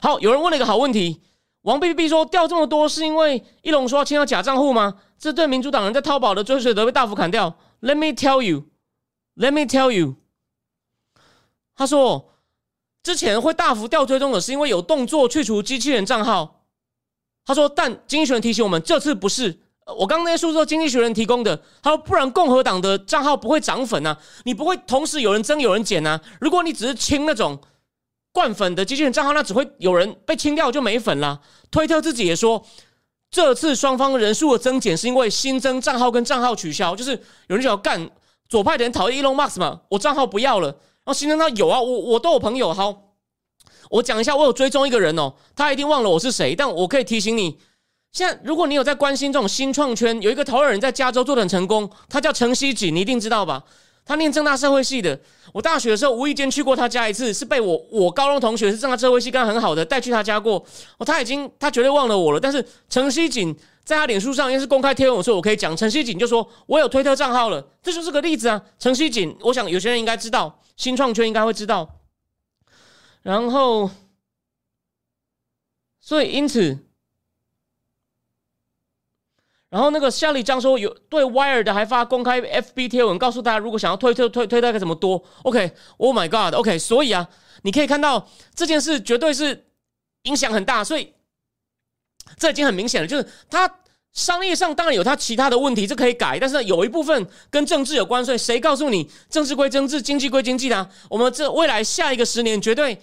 [0.01, 1.21] 好，有人问了一个好问题，
[1.61, 4.99] 王 B B 说掉这么多是因为一龙说要清掉假账户吗？
[5.19, 7.57] 这对民主党人在淘宝的追随者被大幅砍掉。
[7.81, 8.65] Let me tell you,
[9.35, 10.15] Let me tell you。
[11.75, 12.33] 他说，
[13.03, 16.65] 之前会大幅掉追踪的是因为有动作去除机器人账号。
[17.45, 19.59] 他说，但经济学人提醒我们，这次不是。
[19.97, 21.61] 我刚刚那些数字经济学人提供的。
[21.81, 26.21] 他说，不然共和党的账号不会涨粉啊，你不会同时有人增有人减啊。
[26.39, 27.59] 如果你只是清那种
[28.31, 31.41] 灌粉的机器人账号，那只会有人被清掉就没粉了。
[31.71, 32.65] 推特自己也说。
[33.31, 37.11] 这次双方人数的增减是因为新增账号跟账号取消，就是
[37.47, 38.09] 有人想要干
[38.47, 39.81] 左派的人讨厌 Elon Musk 嘛？
[39.89, 40.67] 我账号不要了。
[40.69, 42.73] 然后新增他有啊，我我都有朋友。
[42.73, 43.13] 好，
[43.91, 47.59] 我讲一下，我有追踪一个人哦，他一定忘了我是谁，但我可以提醒你，
[48.11, 53.63] 现在如果你有在关心这种新创圈，有一个投资人在加州做的很成功，他叫陈希锦，你一定知道吧？
[54.09, 55.19] 他念正大社会系的，
[55.53, 60.55] 我大学的时候无意间去过他家一次，是被我我高中同学是正大社会系，跟他很好的带去他家过。
[60.97, 62.39] 哦，他已经他绝对忘了我了。
[62.39, 65.77] 但是陈希锦在他脸书上也是公开贴文，我说我可以讲。
[65.77, 68.59] 陈希锦就说我有推特账号了，这就是个例子啊。
[68.79, 71.87] 陈希锦，我想有些人应该知道，新创圈应该会知道。
[73.21, 73.91] 然后，
[76.01, 76.79] 所以因此。
[79.69, 85.23] 然后那个夏立江说有对 Wire 的还发公开 FB 贴文，告诉大家如果想要推推推推大概怎么多。
[85.43, 87.29] OK，Oh my God，OK，所以啊，
[87.61, 89.67] 你可以看到这件事绝对是
[90.23, 91.13] 影响很大，所以
[92.37, 93.71] 这已经很明显了，就是他
[94.11, 100.89] 商业上当然有他其他的问题，这可以改，但是有一部分跟政治有关，所以谁告诉你政治归政治，经济归经济的？
[101.09, 102.99] 我们这未来下一个十年绝对。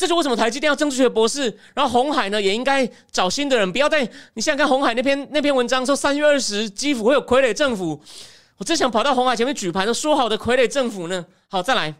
[0.00, 1.54] 这是为什么台积电要政治学博士？
[1.74, 8.00] 然后红海呢也应该找新的人，不要再你现在看红海那篇那篇文章说三月二十基辅会有傀儡政府，
[8.56, 11.26] 我真想跑到红海前面举牌都说好的傀儡政府呢。
[11.50, 11.94] 好，再来。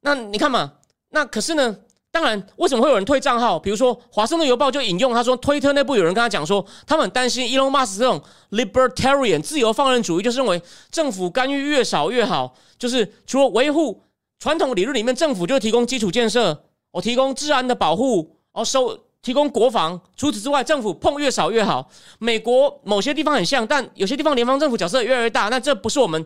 [0.00, 0.72] 那你看嘛，
[1.10, 1.76] 那可是呢，
[2.10, 3.58] 当然为什么会有人退账号？
[3.58, 14.00] 比如说华盛顿邮报就引用他说，推特内部有人跟他讲说，他们很担心 Elon Musk 这种 libertarian 自由放任主义，就是认为政府干预越少越好，就是除了维护。
[14.44, 19.98] 传统理论里面，政府就提供基础建设，我提供治安的保护，哦收提供国防。
[20.18, 21.88] 除此之外，政府碰越少越好。
[22.18, 25.48] 美国某些地方很像，但有些地方联邦政府角色越来越大。
[25.48, 26.22] 那这不是我们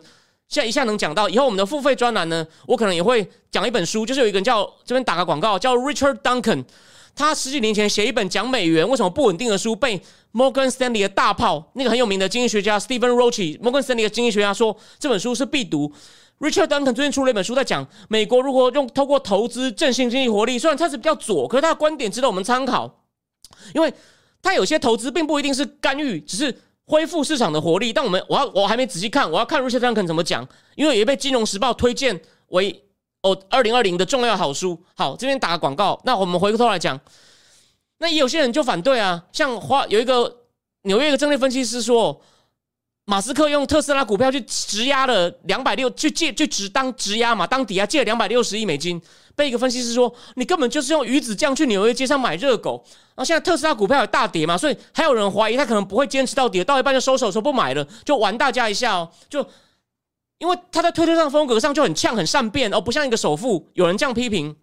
[0.49, 1.29] 现在一下能讲到。
[1.29, 6.65] 以后我们的付费专栏呢，我可能也会讲一本书，就是有一个人叫这边打个广告，叫 Richard Duncan。
[7.15, 9.97] 他十几年前写一本讲美元为什么不稳定的书，被
[10.33, 15.89] Morgan Stanley 的大炮那个很有名的经济学家 Stephen Roach，Morgan Stanley 的经济学家说这本书是必读。
[16.39, 20.57] Richard Duncan 最近出了一本书，在讲美国如何用透过投资振兴经济活力。
[20.57, 23.03] 虽然他是比较左，可是他的观点值得我们参考，
[23.75, 23.93] 因为
[24.41, 27.91] 他有些投资并不一定是干预，只是恢复市场的活力。
[27.91, 32.85] 但我们我要我还没仔细看，我要看 Richard Duncan 怎么讲，因为也被《金融时报》推荐为
[33.21, 34.81] 哦二零二零的重要好书。
[34.95, 35.99] 好，这边打个广告。
[36.05, 36.97] 那我们回过头来讲，
[37.97, 40.37] 那有些人就反对啊，像花有一个
[40.83, 42.21] 纽约一个政治分析师说。
[43.09, 49.01] 马斯克用特斯拉股票去质押了两百六，去借，去直当质押嘛，当抵押借了两百六十亿美金。
[49.35, 52.85] 被一个分析师说，你根本就是用鱼子酱去纽约街上买热狗。
[53.15, 59.09] 然后现在特斯拉股票有大跌嘛，所以还有人怀疑他可能不会坚持到底，到一半就收手说不买了，就玩大家一下哦。
[59.27, 59.43] 就
[60.37, 63.67] 因为他在推特上风格上就很呛、很善变，而不像一个首富。
[63.73, 64.55] 有人这样批评，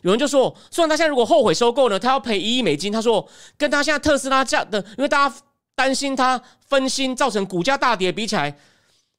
[0.00, 2.90] 有人就说，虽然他现在如果后悔收购呢，他要赔一亿美金。
[2.90, 3.28] 他说，
[3.58, 5.36] 跟他现在特斯拉价的，因为大家。
[5.78, 8.58] 担心他分心造成股价大跌，比起来，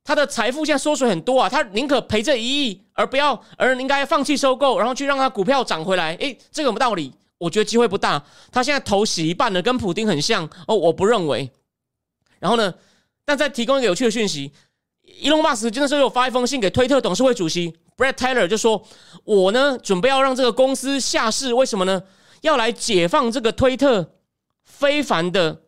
[0.03, 1.47] 他的财富现在缩水很多啊！
[1.47, 6.13] 他宁可赔这一亿，而不要，而应该放弃收购，然后去让他股票涨回来。
[6.15, 7.13] 诶，这个有道理？
[7.37, 8.21] 我觉得机会不大。
[8.51, 10.75] 他现在头洗一半了，跟普丁很像哦。
[10.75, 11.49] 我不认为。
[12.39, 12.73] 然后呢？
[13.23, 14.51] 但再提供一个有趣的讯息，
[15.21, 18.83] 伊隆马斯真的是有发一封信给推特董事会主席 Brad Taylor，就说
[19.23, 22.03] ：“我呢，准备要让这个公司下市，为什么呢？
[22.41, 24.15] 要来解放这个推特
[24.65, 25.61] 非凡的。”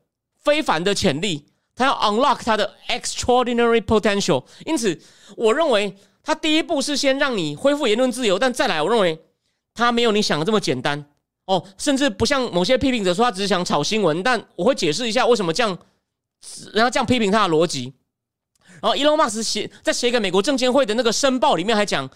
[0.43, 4.43] 非凡的潜力，他要 unlock 他的 extraordinary potential。
[4.65, 4.99] 因此，
[5.37, 9.19] 我认为他第一步是先让你恢复言论自由，但再来，我认为
[9.73, 11.05] 他没有你想的这么简单
[11.45, 14.21] 哦，甚至不像某些批评者说他只是想炒新闻。
[14.23, 15.77] 但我会解释一下为什么这样，
[16.73, 17.93] 然后这样批评他的逻辑。
[18.81, 22.09] 然后，Elon Musk 写在写给美国证监会的那个申报里面还讲，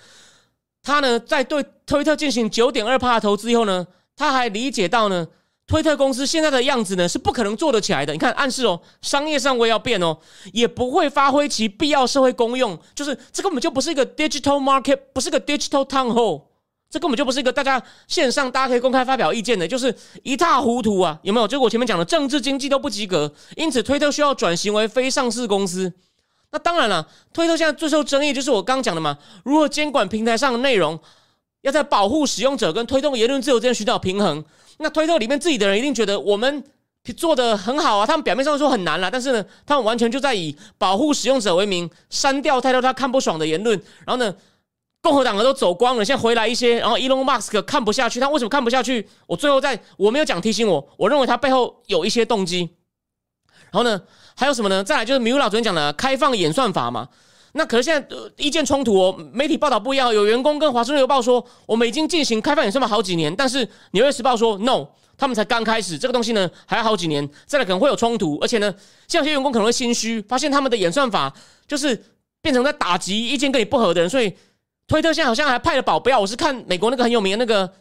[0.81, 3.85] 他呢在对推特进行九点二帕的投资以后呢，
[4.15, 5.27] 他还理解到呢。
[5.67, 8.13] 推特公司现在的样子呢，是不可能做得起来的。
[8.13, 10.15] 你看，暗示哦，商业上我也要变哦，
[10.53, 12.77] 也不会发挥其必要社会功用。
[12.93, 16.43] 就是这根本就不是一个 digital market，不是个 digital town hall，
[16.87, 21.19] 这根本就不是一个大家线上大家可以公开发表意见的，就是一塌糊涂啊！
[21.23, 21.47] 有没有？
[21.47, 25.91] 就我前面讲的政治经济都不及格，因此推特需要转型为非上市公司。
[26.51, 30.97] 那当然了，推特现在最受争议就是我刚讲的嘛，如何监管平台上的内容，
[31.65, 34.45] 要在保护使用者跟推动言论自由之间寻找平衡。
[34.77, 36.63] 那推特里面自己的人一定觉得我们
[37.17, 43.75] 做的很好啊，他们表面上说很难了，但是呢，他们完全就在以保护使用者为名，删掉太多他看不爽的言论。
[44.05, 44.35] 然后呢，
[45.01, 46.77] 共和党的都走光了，现在回来一些。
[46.77, 49.09] 然后 Elon Musk 看不下去，他为什么看不下去？
[49.25, 52.69] 我最后在我没有讲提醒我，我认为他背后有一些动机。
[53.71, 53.99] 然后呢，
[54.35, 54.83] 还有什么呢？
[54.83, 57.09] 再来就是米乌老昨天讲的开放演算法嘛。
[57.57, 60.13] 那可是现在意见冲突哦，媒体报道不一样。
[60.13, 64.85] 有员工跟华盛顿邮报说，我们已经进行开放演算法好几年，但是纽约时报说 no，
[65.17, 68.37] 他们才刚开始，这个东西呢还要好几年，再来可能会有冲突。
[68.41, 68.75] 而且呢，
[69.07, 71.33] 像有些员工可能会心虚，发现他们的演算法
[71.65, 71.95] 就是
[72.41, 74.33] 变成在打击意见跟你不合的人，所以
[74.85, 76.19] 推特现在好像还派了保镖。
[76.19, 77.73] 我是看美国那个很有名的那个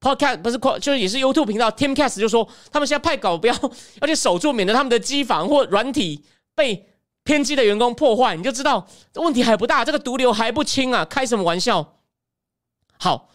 [0.00, 3.52] podcast，不是就是也是 YouTube 频道 Timcast 就说，他们现在派保镖
[4.00, 6.86] 要去守住，免得他们的机房或软体被
[7.30, 8.34] 天机的员工破坏。
[8.34, 11.04] 你就知道这问题还不大，这个毒瘤还不轻啊！
[11.04, 11.96] 开什么玩笑？
[12.98, 13.30] 好，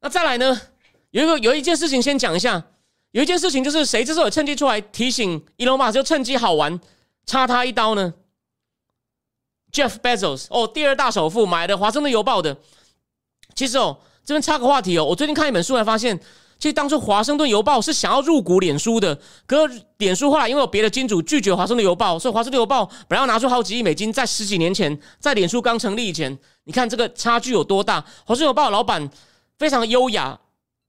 [0.00, 0.60] 那再来呢？
[1.10, 2.64] 有一个有一件事情先讲一下，
[3.10, 6.80] 有一件事情就是谁这时候趁机出来提醒 Elon Musk 就趁机好玩，
[7.26, 8.14] 插他一刀呢
[9.70, 12.56] ？Jeff Bezos 哦，第二大首富买的《华盛顿邮报》的。
[13.54, 16.18] 其实哦，这边插个话题哦，我最近看一本书才发现，
[16.62, 28.00] 其实当初《华盛顿邮报》是想要入股脸书的，可是脸书后来因为有别的金主拒绝《华盛顿邮报》，所以《华盛顿邮报》本来要拿出好几亿美金，在十几年前，在脸书刚成立以前，你看这个差距有多大？
[28.24, 29.10] 《华盛顿邮报》老板
[29.58, 30.38] 非常优雅，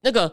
[0.01, 0.31] 那个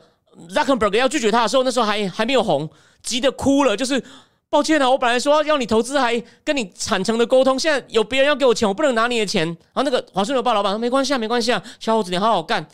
[0.50, 2.68] Zuckerberg 要拒绝他的时候，那时候还还没有红，
[3.02, 4.04] 急得哭了，就是。
[4.50, 7.56] 抱歉啊，我本来说要你投资，还跟你坦诚的沟通。
[7.56, 9.46] 现在有别人要给我钱，我不能拿你的钱。
[9.46, 12.66] 然后那个华盛顿邮报老板说：“没关系啊，没关系啊，小伙子，你好好干。”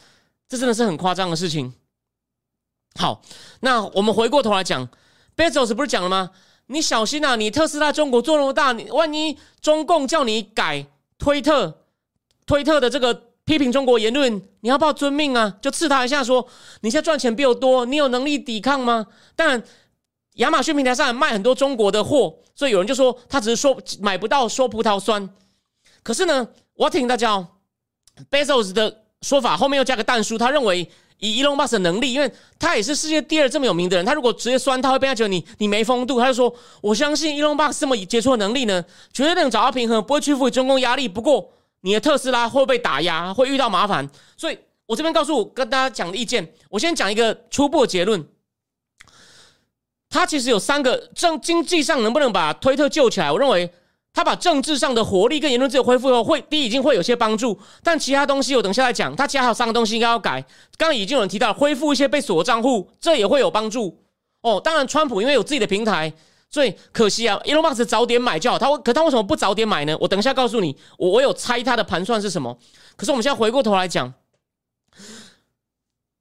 [0.48, 1.70] 这真的是很夸张的事情。
[2.96, 3.22] 好，
[3.60, 4.88] 那我们回过头来讲
[5.36, 6.30] ，Bezos 不是讲了吗？
[6.66, 10.86] 你小心啊，你特斯拉中国做那么大，你万一中共叫你改
[11.18, 11.82] 推特，
[12.46, 15.56] 推特的这个批评中国言论，你要不要遵命啊？
[15.60, 16.46] 就刺他一下，说
[16.80, 19.06] 你现在赚钱比我多，你有能力抵抗吗？
[19.36, 19.62] 当然。
[20.36, 25.26] 亚马逊平台上卖很多中国的货，所以有人就说他只是说买不到说葡萄酸。
[26.02, 27.48] 可是呢，我要提醒大家哦
[28.30, 36.20] ，Bezos 的说法后面又加个蛋书，他认为以 Elon Musk 的能力，因为他也是世界第二这么有名的人，他如果直接酸，他会被他觉得你你没风度。
[36.20, 41.08] 他就说，我相信 Elon Musk 这么杰出的能力呢，绝对能找到平衡，不会屈服于中共压力。
[41.08, 44.08] 不过你的特斯拉会被打压，会遇到麻烦。
[44.36, 48.26] 所以我这边告诉跟大家讲的意见，我先讲一个初步的结论。
[50.08, 53.30] 他其实有三个政经济上能不能把推特救起来？
[53.30, 53.70] 我认为
[54.16, 57.60] 他把政治上的活力跟言论自由恢复后，会第一已经会有些帮助。
[57.82, 60.40] 但其他东西我等下来讲，他其他还有三个东西应该要改。
[60.78, 64.02] 刚刚已经有人提到恢复一些被锁的账户，这也会有帮助
[64.40, 64.58] 哦。
[64.58, 66.10] 当然，川普因为有自己的平台，
[66.48, 68.58] 所以可惜啊，Elon Musk 早点买就好。
[68.58, 69.94] 他可他为什么不早点买呢？
[70.00, 72.58] 我等一下告诉你，我我有猜他的盘算是什么。
[72.96, 74.14] 可是我们现在回过头来讲，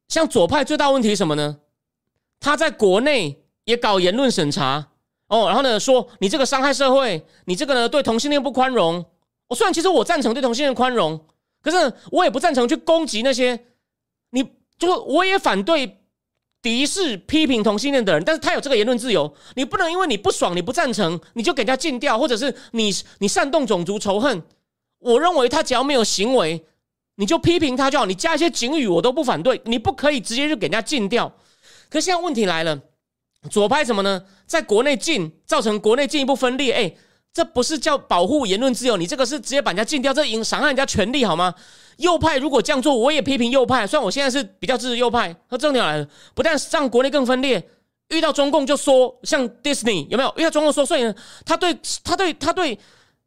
[0.10, 1.60] 像左派最大问题是什么呢？
[2.41, 3.41] 他在国内。
[3.65, 4.89] 也搞言论审查
[5.28, 9.04] 哦，然后呢说你这个伤害社会，你这个呢对同性恋不宽容。
[9.48, 11.20] 我虽然其实我赞成对同性恋宽容，
[11.62, 13.66] 可是我也不赞成去攻击那些，
[14.32, 14.44] 你
[14.78, 16.00] 就我也反对
[16.62, 18.24] 敌视批评同性恋的人。
[18.24, 24.44] 但是他有这个言论自由，你不能因为你不爽你不赞成，你就给人家禁掉，或者是你你煽动种族仇恨。
[25.00, 26.66] 我认为他只要没有行为，
[27.16, 31.32] 你就批评他就好，你加一些警语我都不反对，你不可以直接就给人家禁掉。
[31.90, 32.80] 可现在问题来了。
[33.48, 34.24] 左派什么呢？
[34.45, 36.73] 在国内禁，造成国内进一步分裂。
[36.73, 36.95] 哎，
[37.34, 41.53] 这不是叫保护言论自由，你这个是直接把人家禁掉，这影伤害人家权利好吗？
[41.97, 43.88] 右派如果这样做，我也批评右派。
[43.88, 47.69] 虽然我现在是比较支持右派，那重点来了，不但让国内更分裂，
[48.10, 50.34] 遇到中共就说，像 Disney 有没有？
[50.38, 52.77] 遇到中共说，所以呢，他对他对他对。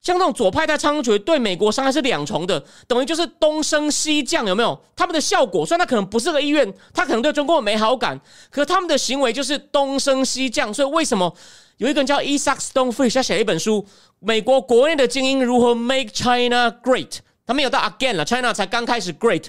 [0.00, 4.80] 像那种左派在猖獗，对美国伤害是两重的，等于就是东升西降，有没有？
[4.94, 10.72] 他们的效果，虽然他可能不是个意愿，他可能对中国没好感，可他们的行为就是东升西降。
[10.72, 11.34] 所以为什么
[11.78, 13.82] 有一个人叫 Isaac Stonefree，他写了一本书
[14.20, 17.08] 《美国国内的精英如何 Make China Great》，
[17.44, 19.46] 他没有到 Again 了，China 才刚开始 Great。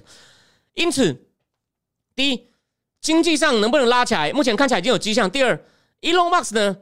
[0.74, 1.26] 因此，
[2.16, 2.48] 第一，
[3.00, 4.34] 经济上能不能拉起来？
[4.34, 5.30] 目前看起来已经有迹象。
[5.30, 5.64] 第二
[6.02, 6.78] ，Elon Musk 呢？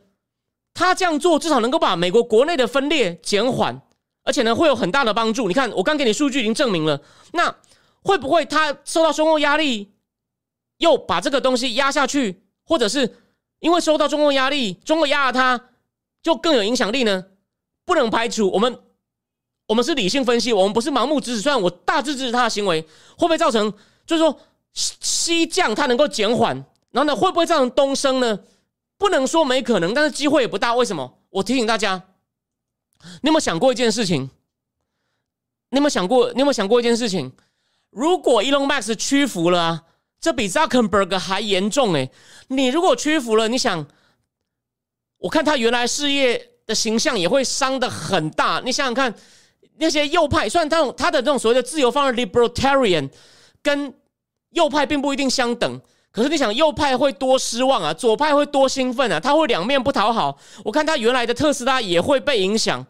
[0.77, 3.81] 他这样做至少能够把美国国内的分裂减缓，
[4.23, 5.47] 而且呢会有很大的帮助。
[5.47, 7.01] 你看，我刚给你数据已经证明了。
[7.31, 7.55] 那
[8.03, 9.91] 会不会他受到中共压力，
[10.77, 13.17] 又把这个东西压下去，或者是
[13.59, 15.59] 因为受到中共压力，中国压了他，
[16.21, 17.25] 就更有影响力呢？
[17.83, 18.47] 不能排除。
[18.51, 18.79] 我们
[19.65, 21.41] 我们是理性分析，我们不是盲目支持。
[21.41, 22.83] 虽然我大致支持他的行为，
[23.17, 23.73] 会不会造成
[24.05, 24.39] 就是说
[24.73, 26.55] 西降它能够减缓，
[26.91, 28.39] 然后呢会不会造成东升呢？
[28.97, 30.73] 不能说没可能，但是机会也不大。
[30.75, 31.19] 为什么？
[31.29, 32.01] 我提醒大家，
[33.21, 34.29] 你有没有想过一件事情？
[35.69, 36.31] 你有没有想过？
[36.33, 37.31] 你有没有想过一件事情？
[37.89, 39.83] 如果 Elon Musk 屈服了啊，
[40.19, 42.09] 这比 Zuckerberg 还严重诶。
[42.47, 43.85] 你如果屈服了，你想，
[45.17, 48.61] 我看他原来事业的形象也会伤的很大。
[48.65, 49.13] 你想想看，
[49.77, 53.09] 那些右派，虽然他他的这种所谓的自由方式 libertarian，
[53.61, 53.93] 跟
[54.51, 55.81] 右派并不一定相等。
[56.11, 60.37] 可是你想，右派会多失望啊，左派会多兴奋啊，他会两面不讨好。
[60.65, 62.83] 我看他原来的特斯拉也会被影响，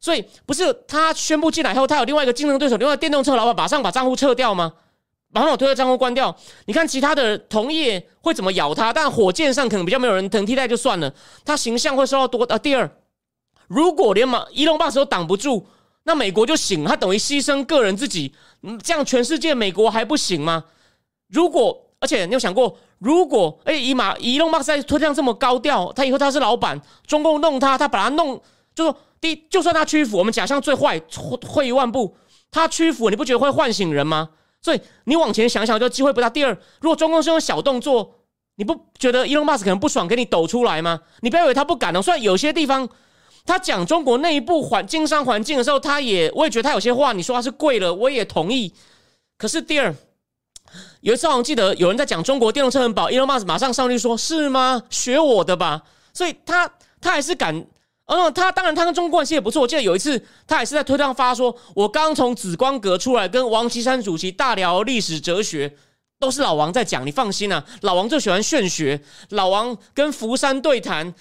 [0.00, 4.72] 所以不是他宣布进来后，他有另外一个竞争对手，另外电动车老板马上把账户撤掉吗？
[5.30, 6.36] 马上把推特账户关掉？
[6.66, 8.92] 你看其他的同业会怎么咬他？
[8.92, 11.12] 但火箭上可能比较没有人能替代，就算了。
[11.44, 12.58] 他形象会受到多啊。
[12.58, 12.90] 第二，
[13.68, 15.66] 如果连马伊隆巴斯都挡不住，
[16.04, 20.64] 那美国就醒，他等于牺牲个人自己，嗯，这样全世界美国还不行吗？
[21.28, 28.38] 如果，而且你有想过，如果哎，以马伊隆马斯在推特上这么高调，他以后他是老板，中共弄他，他把他弄，
[28.74, 32.14] 就说第一，就算他屈服，我们假象最坏，退一万步，
[32.50, 34.28] 他屈服，你不觉得会唤醒人吗？
[34.60, 36.28] 所以你往前想想，就机会不大。
[36.28, 38.16] 第二，如果中共是用小动作，
[38.56, 41.00] 你不觉得伊隆马斯可能不爽，给你抖出来吗？
[41.20, 42.88] 你不要以为他不敢哦，虽然有些地方。
[43.46, 48.72] 他讲中国内部环经商环境的时候，他也我也觉得他有些话，你说他是贵了，我也同意。
[49.36, 49.94] 可是第二，
[51.04, 54.82] 有一次我记得有人在讲中国电动车很饱，Elon Musk 马上上去说：“是吗？
[54.88, 55.82] 学我的吧。”
[56.14, 56.66] 所以他
[56.98, 57.54] 他还是敢，
[58.06, 59.60] 嗯，他当然他跟中国关系也不错。
[59.60, 65.76] 我记得有一次他还是在推特上发说：“我刚从紫光阁出来，跟王岐山主席大聊历史哲学，
[66.18, 71.12] 都是老王在讲，你放心啊，老王就喜欢炫学，老王跟福山对谈。”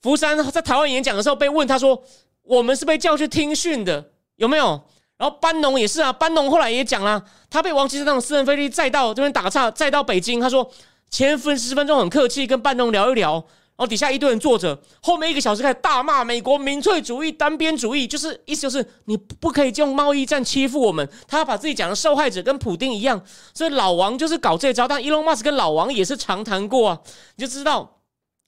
[0.00, 2.00] 福山在台湾演讲的时候被问，他说
[2.44, 4.80] ：“我们是被叫去听训的，有没有？”
[5.20, 10.40] 然后班农也是啊，班农后来也讲了，他被王岐山那种私人飞机载到这边打岔，载到北京。
[10.40, 10.66] 他说
[11.10, 13.44] 前分十分钟很客气，跟班农聊一聊，然
[13.76, 21.06] 后底下一堆人坐着，后面一个小时开始大骂美国民粹主义、单边主义，就是意思就是你不可以用贸易战欺负我们。
[21.28, 24.88] 他把自己讲的受害者跟普丁一样，所以老王就是搞这招。
[24.88, 27.00] 但伊隆马斯跟老王也是常谈过啊，
[27.36, 27.98] 你就知道。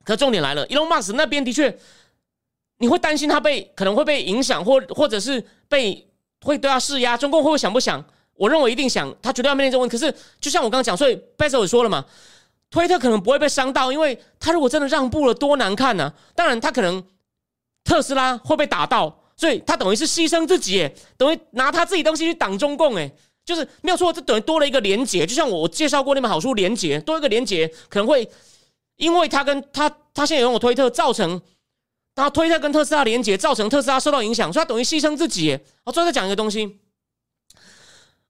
[0.05, 1.79] 可重点来了，Elon Musk 那边的确，
[2.79, 6.09] 你会担心他被可能会被影响，或或者是被
[6.43, 7.17] 会对他施压。
[7.17, 8.05] 中共会不会想不想？
[8.35, 9.89] 我认为一定想，他绝对要面临这问。
[9.89, 12.05] 可是就像我刚刚讲，所以 b e z o 也说了嘛，
[12.71, 16.13] 推特可能不会被伤到，因为他如果真的让步了，多难看呢？
[16.35, 17.03] 当然，他可能
[17.85, 23.11] 特斯拉会被打到，所以他等于是牺牲自己，等于拿他自己东西去挡中共，哎，
[23.45, 25.25] 就是没有错，这等于多了一个连结。
[25.27, 28.29] 就像我介绍过那本好书，连结多一个连结，可能会。
[28.97, 31.41] 因为他跟他他现在拥有推特，造成
[32.15, 35.59] 他推特跟特斯拉连接，造成特斯拉受到影响，所以他等于牺牲自己。
[35.85, 36.79] 我最后再讲一个东西，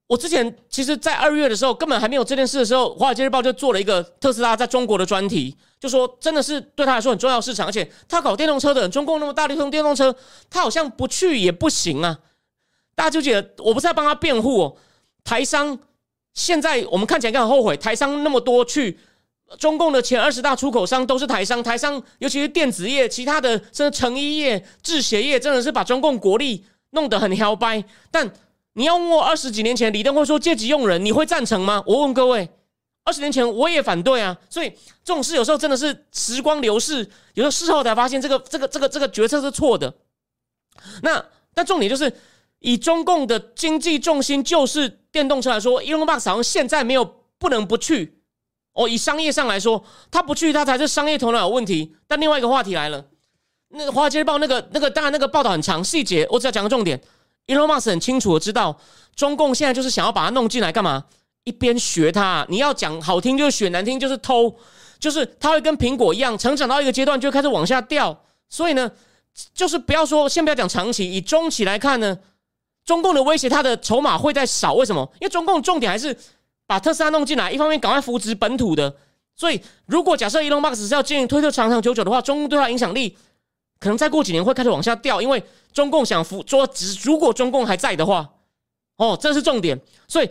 [0.07, 10.15] 我之前其实，在二月的时候，根本还没有这件事的时候，华尔街日报就做了一个特斯拉在中国的专题，就说真的是对他来说很重要市场，而且他搞电动车的，中共那么大力推电动车，
[10.49, 12.19] 他好像不去也不行啊。
[12.95, 14.77] 大家就觉得我不是在帮他辩护哦，
[15.25, 15.77] 台商
[16.35, 19.01] 现在我们看起来很后悔，台商那么多去。
[19.59, 27.85] 中共的前二十大出口商都是台商，台商尤其是电子业，其他的甚至成衣业、制鞋业，真的是把中共国力弄得很摇摆。
[28.11, 28.33] 但
[28.73, 31.83] 你要问我二十几年前李登辉说阶级用人，你会赞成吗？
[31.87, 32.49] 我问各位，
[33.05, 34.35] 二十年前我也反对啊。
[34.49, 34.71] 所以
[35.05, 39.93] 这种事有时候真的是时光流逝，有时候事后才发现这个这个这个这个决策是错的。
[41.03, 42.11] 那但重点就是
[42.61, 47.05] 以中共的经济重心就是电动车来说，Elon Musk 现在没有
[47.39, 48.22] 不能不去。
[48.75, 51.95] 哦，以商业上来说，他不去，他才是商业头脑有问题。
[52.07, 53.05] 但另外一个话题来了，
[53.69, 56.99] 那个《华尔街日报》那个那个，当然那个报道很长，细节我只要讲个重点。
[57.49, 58.79] Elon Musk 很清楚的知道，
[59.15, 61.05] 中共现在就是想要把他弄进来干嘛？
[61.45, 64.55] 一边学他，你要讲好听就是学，难听就是偷，
[64.99, 68.25] 就是他会跟苹果一样，成长到一个阶段就开始往下掉。
[68.49, 68.91] 所以呢，
[69.53, 72.17] 就是不要说，先不要讲长期，以中期来看呢，
[72.87, 74.73] 中共的威胁，他的筹码会在少。
[74.75, 75.07] 为什么？
[75.21, 76.17] 因为中共重点还是。
[76.73, 78.97] 把特斯拉弄进来，一方面赶快扶植本土的，
[79.37, 83.15] 所以如果假设 Elon Musk 是要经营推特长长久久的话，中共对他影响力
[83.79, 88.27] 可能再过几年会开始往下掉，因为中共想扶说，只如果中共还在的话，
[88.97, 90.31] 哦，这是重点，所以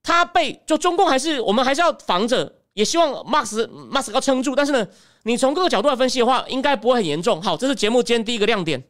[0.00, 4.86] 他被就中共还是我们还是要防着，也希望 Musk Musk 要撑住，但是呢，
[5.24, 7.42] 你从各个角度来分析的话，应该不会很严重。
[7.42, 8.84] 好，这是节目间第一个亮点，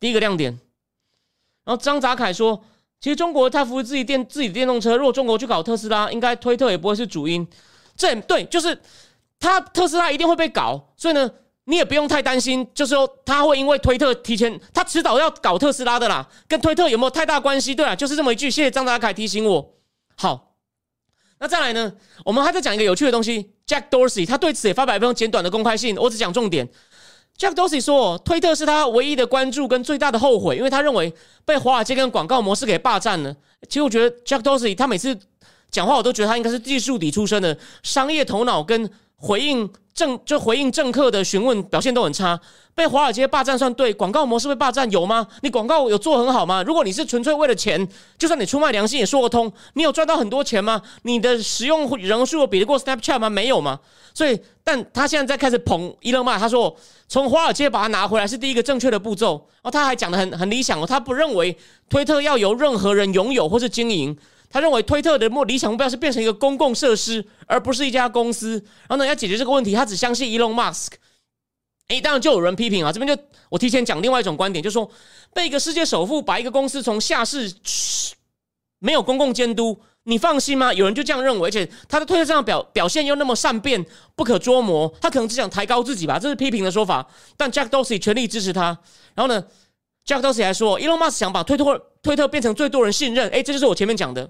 [0.00, 0.58] 第一个亮点。
[1.64, 2.64] 然后张泽凯说。
[3.00, 7.46] 其实中国他扶持自己电自己的电动车，如果中国去搞特斯拉，应该推特也不会是主因。
[7.96, 8.76] 这也对，就是
[9.38, 11.30] 他特斯拉一定会被搞，所以呢，
[11.64, 17.74] 你也不用太担心，就是说他会因为推特提前，他迟早要搞特斯拉的啦，跟推特有没有太大关系？
[17.74, 18.50] 对啊，就是这么一句。
[18.50, 19.74] 谢谢张达凯提醒我。
[20.16, 20.54] 好，
[21.38, 21.92] 那再来呢，
[22.24, 23.52] 我们还在讲一个有趣的东西。
[23.66, 26.68] Jack Dorsey 他对此也发表一封简短的公开信，我只讲重点。
[27.38, 33.32] Jack Dorsey 说：“推特是他唯一的关注跟最大的后悔，因为他认为被华尔街跟广告模式给霸占了。
[33.68, 35.16] 其实我觉得 Jack Dorsey 他每次
[35.70, 42.38] 讲话，我都觉得他应该是技术底出身的，商业头脑跟回应。”政就回应政客的询问，表现都很差，
[42.72, 43.92] 被华尔街霸占算对？
[43.92, 45.26] 广告模式被霸占有吗？
[45.42, 46.62] 你广告有做很好吗？
[46.62, 47.84] 如果你是纯粹为了钱，
[48.16, 49.52] 就算你出卖良心也说得通。
[49.72, 50.80] 你有赚到很多钱吗？
[51.02, 53.28] 你的使用人数比得过 Snapchat 吗？
[53.28, 53.80] 没有吗？
[54.14, 56.72] 所以，但他现在在开始捧伊隆马，他说
[57.08, 59.48] 从华尔街把它拿回来是第一个正确的步骤。
[59.62, 61.58] 哦，他还讲的很很理想哦，他不认为
[61.88, 64.16] 推特要由任何人拥有或是经营。
[64.50, 68.52] 他认为推特的目理想目标是变成一个公共设施，而不是一家公司。
[68.88, 70.92] 然后呢，要解决这个问题，他只相信 Elon Musk。
[71.88, 74.90] 哎，当然就有人批评啊，这边就我提前讲另外一种观点，就是说
[75.32, 77.50] 被一个世界首富把一个公司从下市
[78.78, 80.72] 没有公共监督，你放心吗？
[80.72, 83.84] 有人就这样认为，而且他的推特上表表现又那么善变、
[84.14, 87.06] 不可捉摸，他可能只想抬高自己吧，这是批评的说法。
[87.36, 88.78] 但 Jack Dorsey 全力支持他，
[89.14, 89.44] 然后呢
[90.08, 94.28] ，Jack Dorsey 还说，Elon Musk 想把推特推特变成最多人信任，哎，这就是我前面讲的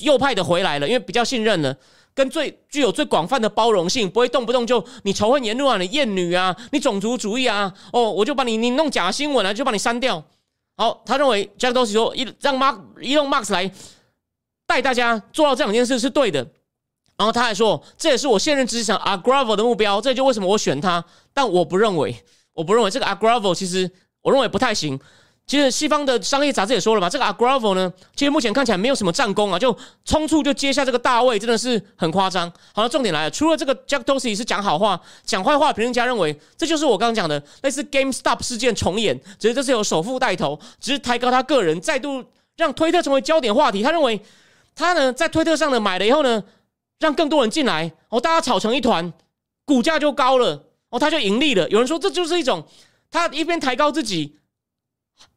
[0.00, 1.76] 右派的回来了，因为比较信任了。
[2.12, 10.24] 跟最具有最广泛的包容性，不会动不动就你仇恨言论啊，你厌女啊，你种族主义啊，哦，我就把你你弄假新闻啊，就把你删掉。
[10.78, 13.70] 好，他认为 Jack Dorsey 说一让 Mark Elon Musk 来
[14.66, 16.46] 带大家做到这两件事是对的。
[17.18, 21.04] 然后他还说，这也是我现任执行 Agravo 的目标，这就为什么我选他。
[21.34, 22.16] 但我不认为，
[22.54, 23.90] 我不认为这个 Agravo 其实
[24.26, 24.98] 我认为不太行。
[25.46, 32.52] 其实西方的商业杂志也说了嘛，这个 Agravo 呢，其实目前看起来没有什么战功啊，就冲出就接下这个大位，真的是很夸张。
[32.74, 42.24] 好了，重点来了，除了这个 Jack Dorsey 是讲好话，讲坏话，评论家认为这就是我刚刚讲的类似 GameStop 事件重演，只是这次有首富带头，只是抬高他个人，再度
[42.56, 43.84] 让推特成为焦点话题。
[43.84, 44.20] 他认为
[44.74, 46.42] 他呢在推特上呢买了以后呢，
[46.98, 49.12] 让更多人进来，哦，大家吵成一团，
[49.64, 51.68] 股价就高了，哦，他就盈利了。
[51.68, 52.66] 有人说这就是一种
[53.10, 54.38] 他一边抬高自己。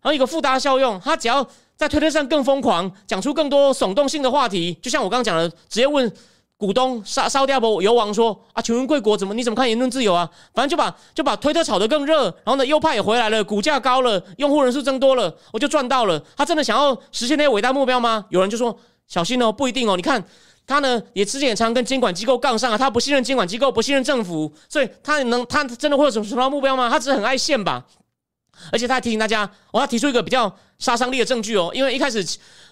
[0.01, 1.45] 还有一个附加效用，他只要
[1.77, 6.11] 在推特上更疯狂，讲出更多耸动性的话题，就像我刚刚讲的，直接问
[6.57, 10.29] 股东烧烧掉不油王说啊，穷人贵国怎么你怎么看言论自由啊？
[10.53, 16.21] 反正就把就把推特炒得更热，然后呢，右派也回来了，股价高了，用户人数增多了，我就赚到了。
[16.35, 18.25] 他真的想要实现那些伟大目标吗？
[18.29, 19.95] 有人就说小心哦，不一定哦。
[19.95, 20.21] 你看
[20.69, 26.87] 他呢，也之前也常跟监管机构杠上啊，他不信任监管机构，不信任政府，所以他能他真的会有什么什么目标吗？
[26.87, 27.83] 他只是很爱现吧。
[28.71, 31.71] 而且他还提醒大家，我要提出一个比较杀伤力的证据哦。
[31.73, 32.23] 因为一开始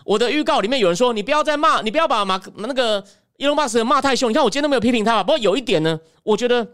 [0.05, 3.03] 我的预告里面有人说，你不要再骂，你不要把马那个
[3.37, 4.29] 伊隆马斯骂太凶。
[4.29, 5.23] 你看我今天都没有批评他吧？
[5.23, 6.67] 不过有一点呢，我觉得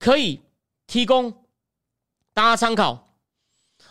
[0.00, 0.40] 可以
[0.86, 1.32] 提供
[2.32, 3.14] 大家参考。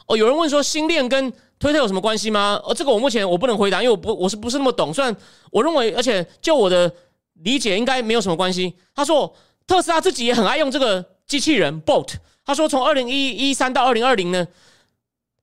[0.07, 1.31] 哦，有人问说，新链跟
[1.63, 2.59] 推特有什么关系吗？
[2.65, 4.93] 呃，这个我目前我不能回答，因为我不我是不是那么懂。
[4.93, 5.15] 虽然
[5.49, 6.93] 我认为，而且就我的
[7.35, 8.73] 理解，应该没有什么关系。
[8.93, 9.33] 他说，
[9.65, 12.15] 特斯拉自己也很爱用这个机器人 Bot。
[12.43, 14.45] 他说，从二零一一三到二零二零呢，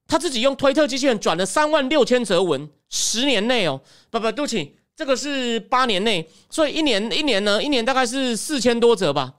[0.07, 9.37] 他自己用推特机器人转了三万六千则文，十年内哦，不不，对不起，这个是八年内，所以一年一年呢，一年大概是四千多则吧。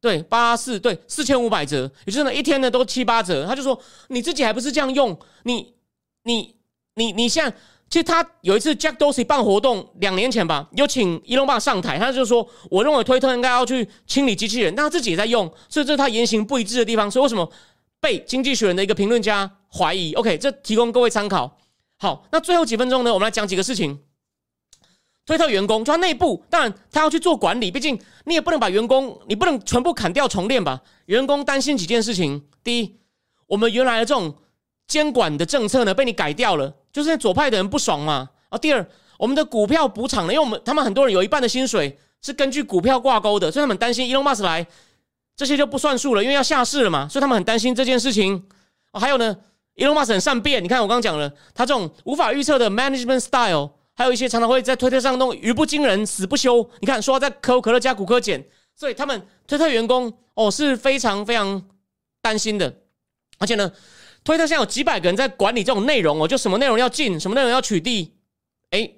[0.00, 3.46] 对，八四对四千五百折，也就是呢一天呢都七八折。
[3.46, 5.18] 他就说，你自己还不是这样用？
[5.44, 5.74] 你
[6.24, 6.54] 你
[6.94, 7.52] 你你像。
[7.90, 17.10] 其实他有一次 Jack Dorsey 办活动，两年前吧，有请 Elon Musk 上台，他就说：“我认为推特应该要去清理机器人，但他自己也在用，所以这是他言行不一致的地方。
[17.10, 17.50] 所以为什么
[17.98, 21.56] 被经济学人的一个评论家怀疑？OK，这提供各位参考。
[21.96, 23.98] 好，那最后几分钟呢，我们来讲几个事情。
[25.28, 30.80] 推特员工，就他内部，当然他要去做管理，毕竟你也不能把员工，你不能全部砍掉重练吧？
[31.04, 32.96] 员工担心几件事情：第一，
[33.46, 34.34] 我们原来的这种
[34.86, 36.74] 监管的政策呢，被你改掉了。
[36.90, 38.56] 就是左派的人不爽嘛啊！
[38.56, 44.66] 第二，我们的股票补偿呢，因为我们他们很多人有一半的薪水是根据股票挂钩的，所以他们担心 Elon Musk 来
[45.36, 48.42] 这些就不算数了，因为要下市了嘛，所以他们很担心这件事情。
[48.94, 49.36] 还有呢
[49.76, 56.70] ，Elon Musk 很善变，你看我刚刚讲了，他这种无法预测的 management style，还有一些常常会在推特上弄语不惊人死不休。
[56.78, 58.44] 你看说在可口可乐加骨科碱，
[58.76, 61.68] 所以他们推特员工哦是非常非常
[62.22, 62.82] 担心的，
[63.38, 63.72] 而且呢。
[64.24, 68.10] 推特现在有几百个人在管理这种内容哦，就什么内容要进，什么内容要取缔，
[68.70, 68.90] 哎，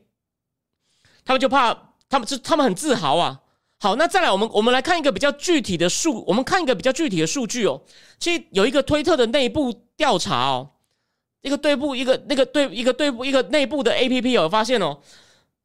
[1.24, 3.40] 他们就怕，他们是他们很自豪啊。
[3.78, 7.82] 好，那再来，我们我们来看一个比较具体的数，我们看一个比较具体的数据哦。
[8.18, 10.70] 其实有一个推特的内部调查哦，
[11.43, 14.99] 一个对部一个那个对一个对部一个内部的 A P P 有发现哦，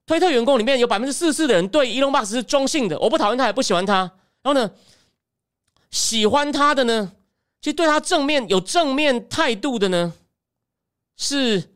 [0.05, 3.99] 推特员工里面有百分之四十四的人对 Elon Musk 是中性的，我不讨厌他也不喜欢他，
[4.41, 4.71] 然后呢，
[5.91, 7.11] 喜欢他的呢。
[7.61, 10.13] 其实对他正面有正面态度的呢，
[11.17, 11.71] 是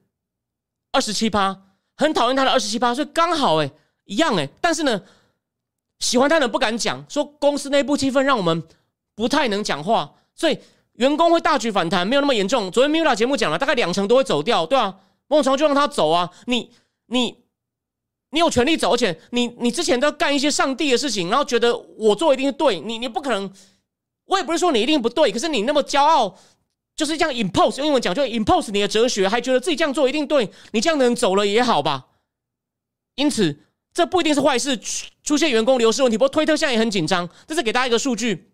[0.91, 1.59] 二十七趴，
[1.95, 3.71] 很讨厌他的二十七趴，所以刚好哎
[4.03, 5.01] 一样哎，但是呢，
[5.97, 8.61] 喜欢他的不敢讲，说公司内部气氛让我们
[9.15, 10.59] 不太能讲话，所以
[10.99, 12.69] 员工会大举反弹，没有那么严重。
[12.71, 14.93] 昨天 Mila 节目讲了，大概两成都会走掉，对啊，
[15.27, 16.71] 孟常就让他走啊，你
[17.07, 17.37] 你
[18.31, 23.51] 你有权利走，而且你你之前都干一些上帝的事情，然后觉得我做一定是对，你你不可能。
[24.25, 26.37] 我也不是说你一定不对，可是你那么骄傲，
[26.95, 32.07] 就是这样 impose 用英文讲就 impose 你的哲学，还觉得自己这样做一定对，你这样的人走了也好吧。
[33.15, 33.57] 因此，
[33.91, 34.79] 这不一定是坏事，
[35.23, 36.17] 出现员工流失问题。
[36.17, 38.48] 不过推特现在也很紧张，这是给大家一个数据。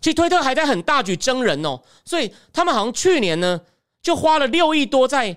[0.00, 3.60] 其实推特还在很大举征人哦，所以他们好像去年呢
[4.02, 5.36] 就花了六亿多在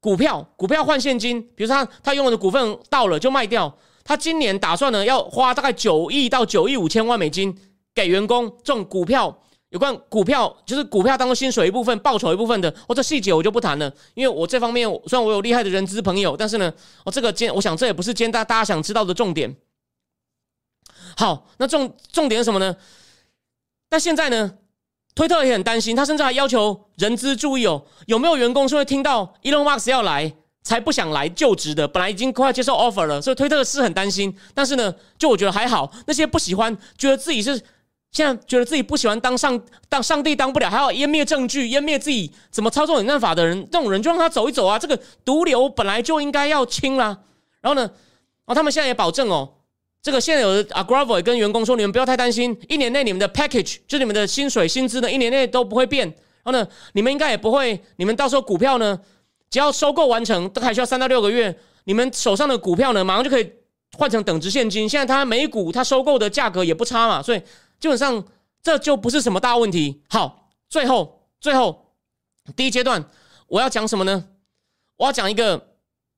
[0.00, 3.76] 股票，股票换现金，比如说他他拥有的股份到了就卖掉。
[4.04, 7.56] 他今年打算呢要花大概九亿到九亿五千万美金。
[7.96, 9.34] 给员工这种股票
[9.70, 16.70] 有关股票，就是股票当中薪水一部分、报酬一部分的，哦，这细节我就不谈了，因为我这方面虽然我有厉害的人资朋友，但是呢，
[17.04, 19.56] 哦，这个今我想这也不是今天大大家想知道的重点。
[21.16, 22.76] 好，那重重点是什么呢？
[23.88, 24.54] 但现在呢，
[25.14, 30.32] 推特也很担心，他甚至还要求人资注意哦，有没有员工是会听到 Elon Musk 要来
[30.62, 31.86] 才不想来就职的？
[31.86, 34.36] 本来已经快接受 offer 了，所以推特是很担心。
[34.54, 37.60] 但是呢，就我觉得还好，那些不喜欢，觉得自己是。
[38.12, 39.60] 现在觉得自己不喜欢当上
[39.90, 44.78] 当上帝当不了，还要湮灭证据、湮灭自己怎么操纵演算法的人，这种人就让他走一走啊！
[44.78, 47.18] 这个毒瘤本来就应该要清啦。
[47.60, 47.90] 然后呢，
[48.46, 49.56] 哦，他们现在也保证哦，
[50.06, 56.06] 这个现有的 Agravo 也跟员工说，你们不要太担心，一年内你们的 package 就你们的薪水薪资呢，一年内都不会变。
[56.06, 59.00] 然后呢，你们应该也不会，你们到时候股票呢，
[59.50, 63.52] 只要收购完成，都还需要三到六个月，你们手上的股票呢，马上就可以
[63.98, 64.88] 换成等值现金。
[64.88, 67.42] 现在它每股它收购的价格也不差嘛，所以。
[67.80, 68.24] 基本上
[68.62, 70.02] 这就不是什么大问题。
[70.08, 71.92] 好，最后最后
[72.54, 73.04] 第一阶段
[73.48, 74.28] 我要讲什么呢？
[74.98, 75.74] 我要讲一个，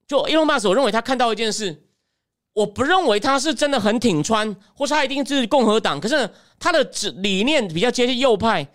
[0.07, 1.85] 就 Elon Musk，我认为他看到一件事，
[2.59, 6.29] 我不认为他是真的很挺川，或是他一定是共和党，可是
[6.59, 8.67] 他的理念比较接近右派。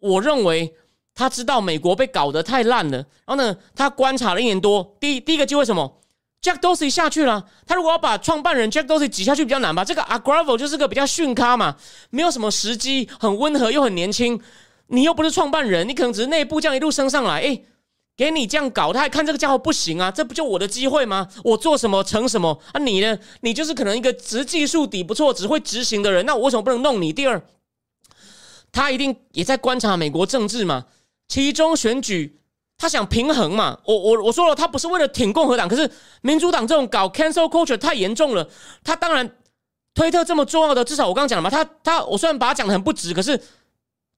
[0.00, 0.74] 我认为
[1.14, 6.00] 他知道美国被搞得太烂了，然后呢，他观察了一年多，第第一个机会什么
[6.42, 9.84] ？Jack Dorsey 下去了，他如果要把创办人 Jack Dorsey 挤下去比较难吧？
[9.84, 11.76] 这个 Agravo 就是个比较逊咖嘛，
[12.10, 14.40] 没有什么时机，很温和又很年轻。
[14.88, 17.62] 你又不是创办人，你可能只是内部这样一路升上来，哎，
[18.16, 20.10] 给你这样搞，他还看这个家伙不行啊？
[20.10, 21.28] 这不就我的机会吗？
[21.44, 22.78] 我做什么成什么啊？
[22.80, 23.18] 你呢？
[23.40, 27.12] 你就是可能一个只技术底不错，只会执行的人，那我为什么不能弄你？
[27.12, 27.42] 第二，
[28.70, 30.86] 他一定也在观察美国政治嘛，
[31.28, 32.38] 其中选举。
[32.78, 33.78] 他想平衡嘛？
[33.84, 35.88] 我我我说了，他不是为了挺共和党，可是
[36.20, 38.48] 民主党这种搞 cancel culture 太严重了。
[38.82, 39.36] 他当然
[39.94, 43.40] 推特这么重要的，至少我刚刚讲了嘛，他他我虽然把他讲的很不值，可是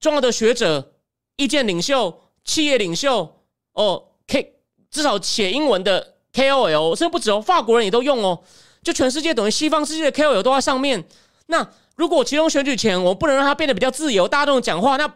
[0.00, 0.94] 重要的学者、
[1.36, 3.43] 意见领袖、企业领袖
[3.74, 4.54] 哦，K
[4.90, 8.40] 至少写英文的 KOL，甚至不止哦，法国人也都用哦。
[8.82, 11.04] 就全世界等于西方世界的 KOL 都在上面。
[11.46, 11.66] 那
[11.96, 15.08] 如果其中选举前我不能让他变得比较自由，大家都能讲话，那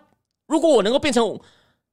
[0.46, 1.40] 如果我能够变成。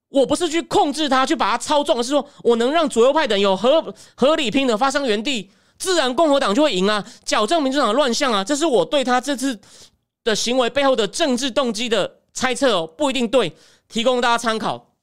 [0.10, 9.60] 我不是去控制他，去把他操纵，是说我能让左右派等有合合理拼的发生原地，自然共和党就会赢啊，矫正民主党的乱象啊，这是我对他这次
[10.24, 13.52] 的行为背后的政治动机的猜测哦，不一定对，
[13.90, 14.95] 提供大家参考。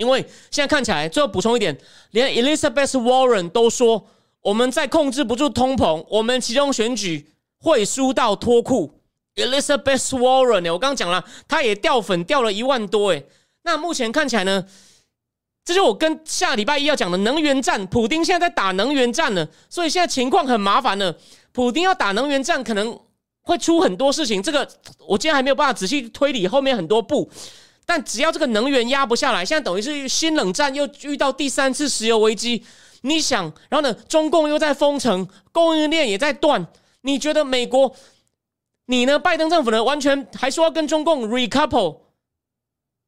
[0.00, 0.18] 因为
[0.50, 1.76] 现在看起来，最后补充一点，
[2.12, 4.06] 连 Elizabeth Warren 都说，
[4.40, 7.28] 我们在控制不住通膨，我们其中选举
[7.58, 8.98] 会输到脱裤。
[9.36, 13.26] Elizabeth Warren，我刚刚讲了，他也掉粉掉了一万多，诶。
[13.62, 14.64] 那目前看起来呢，
[15.66, 21.14] 这就我跟下礼拜一要讲的能源战，普丁现在在打能源战呢，所以现在情况很麻烦了。
[21.52, 22.98] 普丁要打能源战，可能
[23.42, 24.42] 会出很多事情。
[24.42, 24.66] 这个
[25.06, 27.30] 我今天还没有办法仔细推理后面很多步，
[27.90, 32.64] 但只要这个能源压不下来，现在等于是新冷战又遇到第三次石油危机。
[33.00, 36.64] 你想，然后呢，中共又在封城，供应链也在断。
[37.00, 37.92] 你觉得美国，
[38.86, 39.18] 你呢？
[39.18, 39.82] 拜登政府呢？
[39.82, 41.96] 完全还说要跟中共 recouple。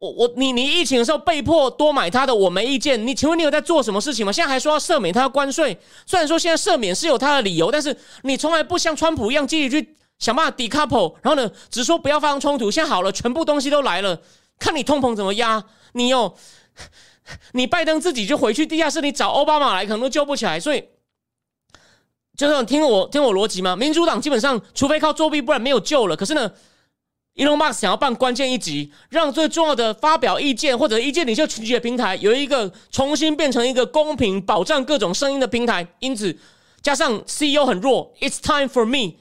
[0.00, 3.06] 我我你你疫情的时候被迫多买它的，我没意见。
[3.06, 4.32] 你请问你有在做什么事情吗？
[4.32, 12.68] 现在还说要赦免他的关税，虽然说现在赦免是有他的理由，但是你从来不像川普一样积极去想办法 decouple，然后呢，只说不要发生冲突。
[12.68, 14.20] 现在好了，全部东西都来了，
[14.62, 15.64] 看你通膨怎么压。
[15.94, 16.36] 你有
[17.52, 20.60] 你拜登自己就回去地下室，你找奥巴马来可能都救不起来。
[20.60, 20.84] 所以，
[22.36, 23.74] 就是听我听我逻辑吗？
[23.74, 26.16] 民主党基本上除非靠作弊，不然没有救了。
[26.16, 26.52] 可是呢
[27.34, 35.86] ？Elon Musk 想要办关键一集，让最重要的发表意见或者意见领袖群集的平台有一个重新变成一个公平、保障各种声音的平台。
[35.98, 36.38] 因此，
[36.80, 39.18] 加上 CEO 很弱，It's time for me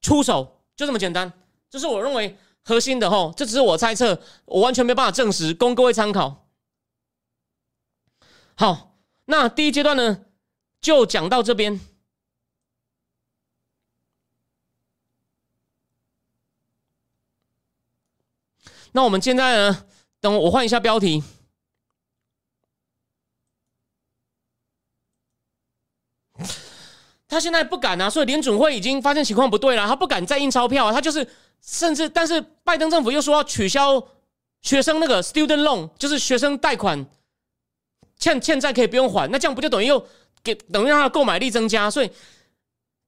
[0.00, 1.32] 出手，就这么简单。
[1.68, 2.36] 这是我认为
[2.68, 6.48] 核心的吼，这只是我猜测，我完全没办法证实，供各位参考。
[8.56, 10.24] 好，那第一阶段呢，
[10.80, 11.80] 就讲到这边。
[18.90, 19.86] 那我们现在呢？
[20.20, 21.22] 等我换一下标题。
[27.28, 30.92] 他现在不敢啊，所以联准会已经发现情况不对了，他不敢再印钞票啊。
[30.92, 31.26] 他就是
[31.60, 34.00] 甚至，但是拜登政府又说要取消
[34.62, 37.04] 学生那个 student loan，就是学生贷款
[38.18, 40.06] 欠欠债可以不用还，那这样不就等于又
[40.42, 41.90] 给等于让他购买力增加？
[41.90, 42.10] 所以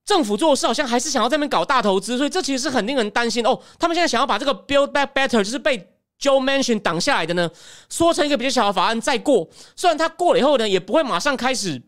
[0.05, 3.61] 政府做事好像还是想要这边搞大投资，所以这其实是很令人担心哦。
[3.79, 5.79] 他们现在想要把这个 Build Back Better，就是被
[6.21, 7.49] Joe Manchin 挡下来的呢，
[7.89, 9.49] 说成一个比较小的法案再过。
[9.77, 11.81] 虽然他过了以后呢，也不会马上开始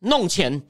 [0.00, 0.62] 弄钱，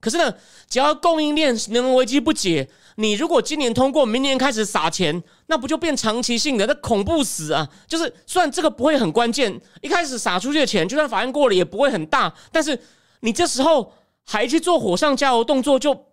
[0.00, 0.32] 可是呢，
[0.68, 6.64] 只要供应链能源危机不解，你如果今年通过，明年开始撒钱，那不就变长期性的？
[6.66, 7.68] 那恐怖死啊！
[7.88, 12.80] 就是虽然这个不会很关键，一开始撒出去的钱，就算法案过了也不会很大，但是
[13.20, 13.92] 你这时候
[14.24, 16.06] 还去做火上加油动作，就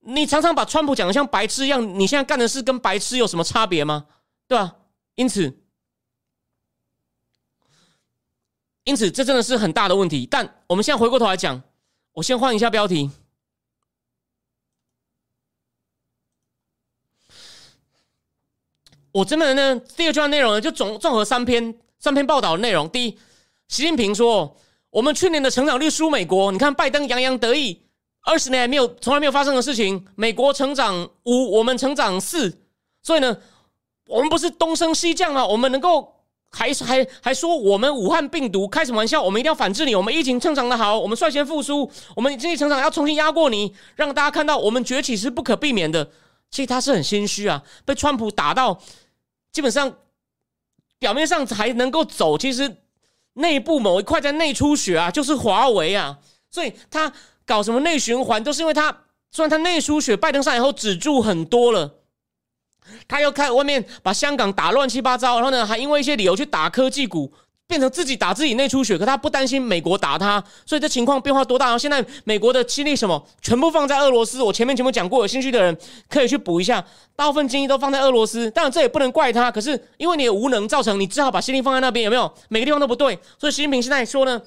[0.00, 4.06] 你常常把川普讲的像白痴一样，你现在干的事跟白痴有什么差别吗？
[4.48, 4.76] 对吧？
[5.16, 5.58] 因此，
[8.84, 10.26] 因此这真的是很大的问题。
[10.30, 11.62] 但我们现在回过头来讲。
[12.14, 13.10] 我先换一下标题。
[19.12, 22.88] 我真的呢，第二段内容呢，就总综合三篇三篇报道的内容。
[22.88, 23.18] 第一，
[23.68, 24.56] 习近平说，
[24.90, 26.52] 我们去年的成长率输美国。
[26.52, 27.82] 你看，拜登洋洋得意，
[28.20, 32.58] 二十年没有从来没有发生的事情，美国成长五，我们成长四，
[33.02, 33.38] 所以呢，
[34.06, 36.11] 我们不是东升西降啊，我们能够。
[36.52, 39.20] 还还还说我们武汉病毒开什么玩笑？
[39.20, 39.94] 我们一定要反制你。
[39.94, 46.10] 我们疫情成长的好，我们率先复苏，我们经济成长要重新压过你，让大家看到我们崛起是不可避免的。
[46.50, 48.78] 其实他是很心虚啊，被川普打到
[49.50, 49.94] 基本上
[50.98, 52.76] 表面上还能够走，其实
[53.32, 56.18] 内部某一块在内出血啊，就是华为啊。
[56.50, 57.10] 所以他
[57.46, 62.01] 搞什么内循环，都是因为他虽然他内出血，拜登上以后止住很多了。
[63.08, 67.32] 他又看外面把香港打乱七八糟，然后呢，还因为一些理由去打科技股，
[67.66, 68.98] 变成自己打自己内出血。
[68.98, 71.66] 可他不担心美国打他，所以这情况变化多大？
[71.66, 74.42] 然后现在美国的精力什么全部放在俄罗斯。
[74.42, 75.76] 我前面全部讲过，有兴趣的人
[76.08, 76.84] 可以去补一下。
[77.16, 79.50] 大部分精力都放在俄罗斯，当然这也不能怪他。
[79.50, 82.32] 可是因为你的无能，造成你只好把心力放在那边，有没有？
[82.48, 83.18] 每个地方都不对。
[83.38, 84.42] 所以习近平现在说呢，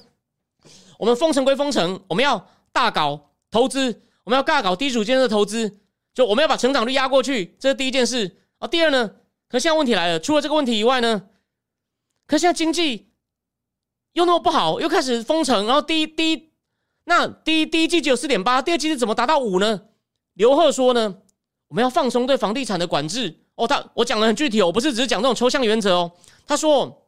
[0.98, 5.78] 我们封城归封城，我们要大搞投资，我们要大搞低组建设投资。
[6.16, 8.66] 就我们要把成长率压过去，这是第一件事啊。
[8.66, 9.06] 第二呢，
[9.50, 11.24] 可现在问题来了，除了这个问题以外呢，
[12.26, 13.10] 可现在经济
[14.14, 16.48] 又那么不好，又开始封城，然后第一第一
[17.04, 19.82] 那第一第一季只有四点八，第二季是怎么达到五呢？
[20.32, 21.18] 刘贺说呢，
[21.68, 23.68] 我们要放松对房地产的管制哦。
[23.68, 26.12] 他我讲的很具体哦，我不是只是讲这种抽象原则哦。
[26.46, 27.06] 他说，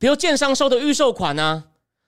[0.00, 1.62] 比如建商收的预售款啊，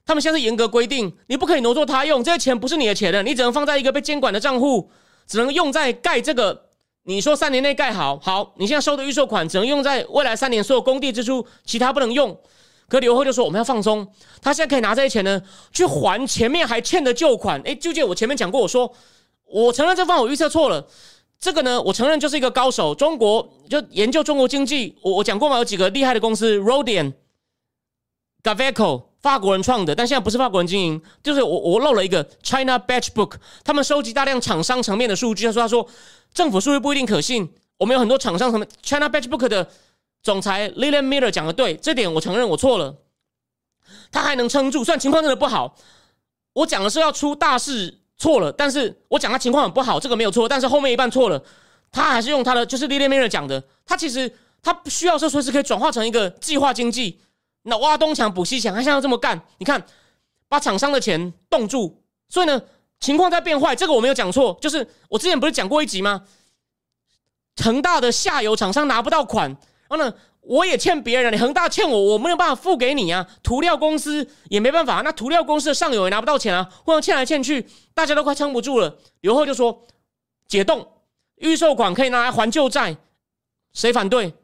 [0.04, 4.90] 他们现在是严格规定，你不可以挪作他用，这些钱不是你的钱的，你只能放在一个被监管的账户。
[5.26, 6.68] 只能用在盖这个，
[7.04, 12.38] 你说三年内盖好，好，你现在收的预售款只能用在未来三年所有工地支出，其他不能用。
[12.88, 14.06] 可刘贺就说我们要放松，
[14.42, 15.40] 他现在可以拿这些钱呢
[15.72, 17.60] 去还前面还欠的旧款。
[17.62, 18.92] 诶，就记我前面讲过，我说
[19.46, 20.86] 我承认这方我预测错了，
[21.40, 27.14] 这个呢我承认就是一个高手，中国就研究中国经济，我我讲过嘛，有几个厉害的公司，Rodian、
[28.42, 29.11] Gaveco。
[29.22, 35.46] 法国人创的，但现在不是法国人经营，就是我我漏了一个 China Batch Book，他们收集大量厂商层面的数据。
[35.46, 35.88] 他说他说
[36.34, 37.48] 政府数据不一定可信，
[37.78, 39.70] 我们有很多厂商层面 China Batch Book 的
[40.22, 42.96] 总裁 Lilian Miller 讲的对，这点我承认我错了。
[44.10, 45.76] 他还能撑住，虽然情况真的不好。
[46.54, 51.42] 我讲的是要出大事错了，但是我讲他情况很不好，这个没有错，但是后面一半错了。
[51.92, 57.20] 他还是用他的，就是 Lilian Miller 讲的，他其实他需要说随时可以转化成一个计划经济。
[57.62, 59.84] 那挖东墙补西墙，他现在这么干，你看，
[60.48, 62.60] 把厂商的钱冻住，所以呢，
[63.00, 63.74] 情况在变坏。
[63.76, 66.24] 这个我没有讲错，就是我之前不是讲过一集吗？
[67.62, 69.48] 恒大的下游厂商拿不到款，
[69.88, 73.28] 然后呢，我也欠别人，你恒大欠我，我没有办法付给你啊。
[73.42, 78.98] 涂料公司也没办法，那涂料公司的上游也拿不到钱啊，互相欠来欠去，大家都快撑不住了。
[79.20, 79.86] 刘贺就说
[80.48, 80.86] 解冻
[81.36, 82.96] 预售款可以拿来还旧债，
[83.72, 84.34] 谁反对？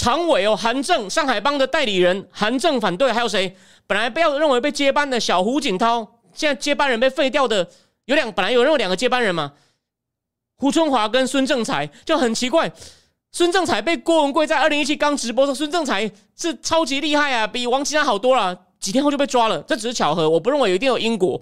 [0.00, 3.54] 常委哦，韩正，上海帮的代理人，韩正反对，还有谁？
[3.86, 7.68] 本来不要认为被接班的小胡锦涛，现在接班人被废掉的
[8.06, 9.52] 有两，本来有认为两个接班人嘛，
[10.56, 12.72] 胡春华跟孙正才就很奇怪。
[13.30, 18.58] 孙正才被郭文贵在二零一七刚直播说，孙正才是超级厉害啊，比王岐山好多了。
[18.80, 21.38] 几天后就被抓了，这只是巧合，我不认为一定有因果。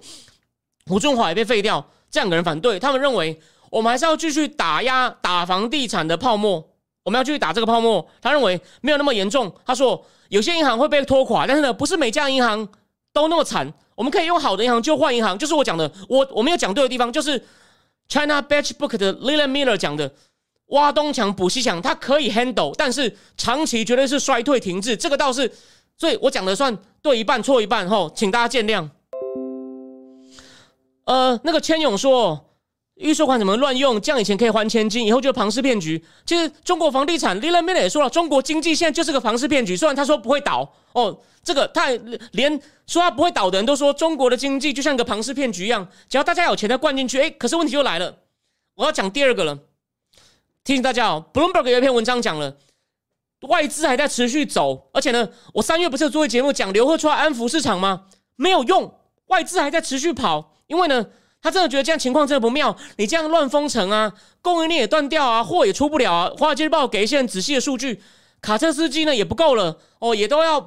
[0.87, 3.39] 胡春华也被废掉，这两个人反对，他们认为
[3.69, 6.68] 我们还是要继续打压打房地产的泡沫。
[7.09, 9.51] 我们要继续打这个泡沫，他认为没有那么严重。
[9.65, 12.67] 他说有些银行会被拖垮，但是呢，不是每家银行
[13.11, 13.73] 都那么惨。
[13.95, 15.91] 我们可以用好的银行就换银行，就是我讲的。
[16.07, 17.43] 我我没有讲对的地方，就是
[18.07, 20.13] China Batch Book 的 l i l a n Miller 讲的，
[20.67, 24.95] 挖东墙补西墙，它可以 handle，但是长期绝对是衰退停滞。
[24.95, 25.51] 这个倒是，
[25.97, 28.87] 所以我讲的算对一半错一半，吼，请大家见谅。
[31.05, 32.45] 呃，那个千勇说。
[32.99, 33.99] 预售款怎么乱用？
[34.01, 36.03] 这样以前可以还千金，以后就是庞氏骗局。
[36.25, 39.75] 其实中国房地产 l i l a m i l 也说了，中国经济现在就是个庞氏骗局。
[39.75, 41.87] 虽然他说不会倒哦，这个他
[42.31, 42.51] 连
[42.85, 47.21] 说他不会倒的人都说，中国的经济就像个庞氏骗局一样，只要大家有钱再灌进去。
[47.21, 48.17] 哎，可是问题就来了，
[48.75, 49.57] 我要讲第二个了。
[50.65, 52.57] 提醒大家哦，Bloomberg 有一篇文章讲了，
[53.47, 58.07] 外资还在持续走，而且呢，我三月不是有做一节目讲刘贺出来安抚市场吗？
[58.35, 58.93] 没有用。
[59.27, 61.05] 外资还在持续跑，因为呢，
[61.41, 62.75] 他真的觉得这样情况真的不妙。
[62.97, 64.11] 你这样乱封城啊，
[64.41, 66.31] 供应链也断掉啊，货也出不了啊。
[66.37, 68.01] 华尔街日报给一些很仔细的数据，
[68.41, 70.59] 卡车司机呢也不够了哦，也都要，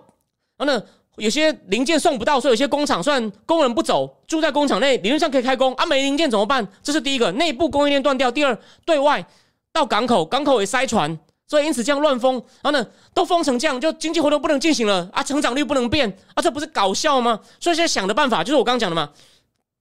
[0.57, 0.83] 然后呢，
[1.17, 6.67] 有些零件送不到，所以有些工厂算工人不走，住在工厂内，理论上可以开工啊，没零件怎么办？
[6.83, 8.31] 这是第一个，内部供应链断掉。
[8.31, 9.25] 第二，对外
[9.73, 11.19] 到港口，港口也塞船。
[11.49, 17.39] 所以因此这样乱封，然后呢，都封成这样，就经济活动不能进行了啊，成长率不能变啊，这不是搞笑吗？
[17.61, 19.11] 所以现在想的办法就是我刚刚讲的嘛，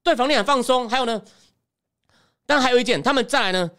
[0.04, 1.22] 对房地产放松，还有呢，
[2.46, 3.72] 但还有一点，他们再来呢，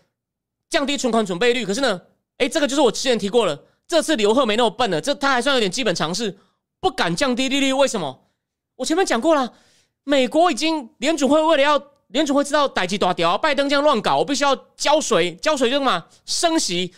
[0.71, 1.67] 降低存款准备率。
[1.67, 2.01] 可是呢，
[2.39, 6.39] 哎，这个就是我之前提过了，这次刘贺没那么笨了，这他还算有点基本常识，
[6.81, 8.29] 不敢降低利率，为什么？
[8.77, 9.53] 我前面讲过了，
[10.05, 16.95] 美国已经联储会为了要联储会知道逮鸡大屌，拜登这样乱搞，我必须要浇水，浇水就是嘛，升息。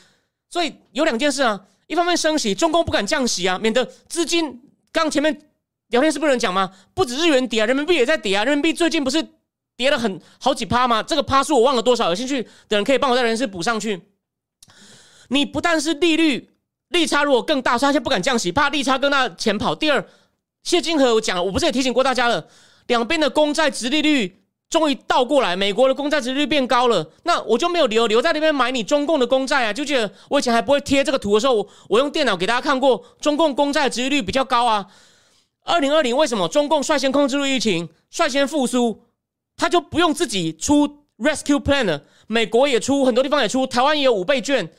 [0.50, 4.60] 所以有两件事啊，一方面升息，中共不敢降息啊，免得资金。
[4.92, 5.50] 刚前面
[5.88, 6.70] 聊天室不能讲吗？
[6.94, 8.44] 不止日元跌啊，人民币也在跌啊。
[8.44, 9.24] 人民币最近不是
[9.76, 11.02] 跌了很好几趴吗？
[11.02, 14.02] 这个趴数我忘了多少，有兴趣的人可以帮我在人事补上去。
[15.28, 16.50] 你不但是利率
[16.88, 19.74] 利差如果更大，所以他不敢降息，怕利差更大钱跑。
[19.74, 20.04] 第二，
[20.62, 22.46] 谢金河我讲了，我不是也提醒过大家了，
[22.86, 24.40] 两边的公债直利率。
[24.70, 29.72] 终于倒过来，美国的公债值率变高了，那我就没有理由留在那边买你中共的公债啊！
[29.72, 34.84] 就记得我以前还不会贴这个图的时候，我用电脑给大家看过，中共公债值率比较高啊。
[35.64, 39.02] 二零二零为什么中共率先控制住疫情，率先复苏，
[39.56, 40.86] 他就不用自己出
[41.18, 42.02] rescue plan 了？
[42.26, 44.70] 美国也出，很多地方也出，台湾也有五倍券，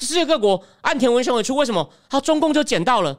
[0.00, 1.90] 世界各国岸田文雄也出，为什么？
[2.08, 3.18] 他中共就捡到了，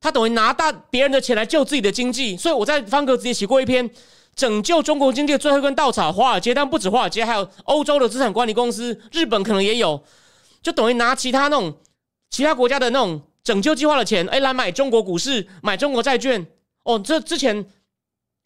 [0.00, 3.90] 他等于拿大别人的钱来救自己的经济，所以我在方格子也写过一篇。
[4.36, 10.02] 拯救中国经济的最后一根稻草，华尔街，但不止华尔街，还有欧洲的资产管理公司，日本可能也有，
[10.60, 11.72] 就等于拿其他那种
[12.30, 16.44] 其他国家的那种拯救计划的钱，哎，来买中国股市，买中国债券。
[16.82, 17.64] 哦，这之前，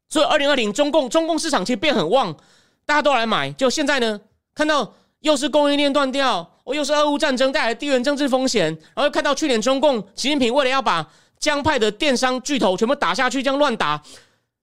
[0.08, 2.36] 所以二零二零中共中共市场其实变很旺，
[2.84, 3.50] 大家都来买。
[3.52, 4.20] 就现在呢，
[4.54, 14.02] 看到又是供应链断掉，哦，又是俄乌战争带来地缘政治风险，然后又看到去年中共习近平为了要把江派的电商巨头全部打下去，这样乱打。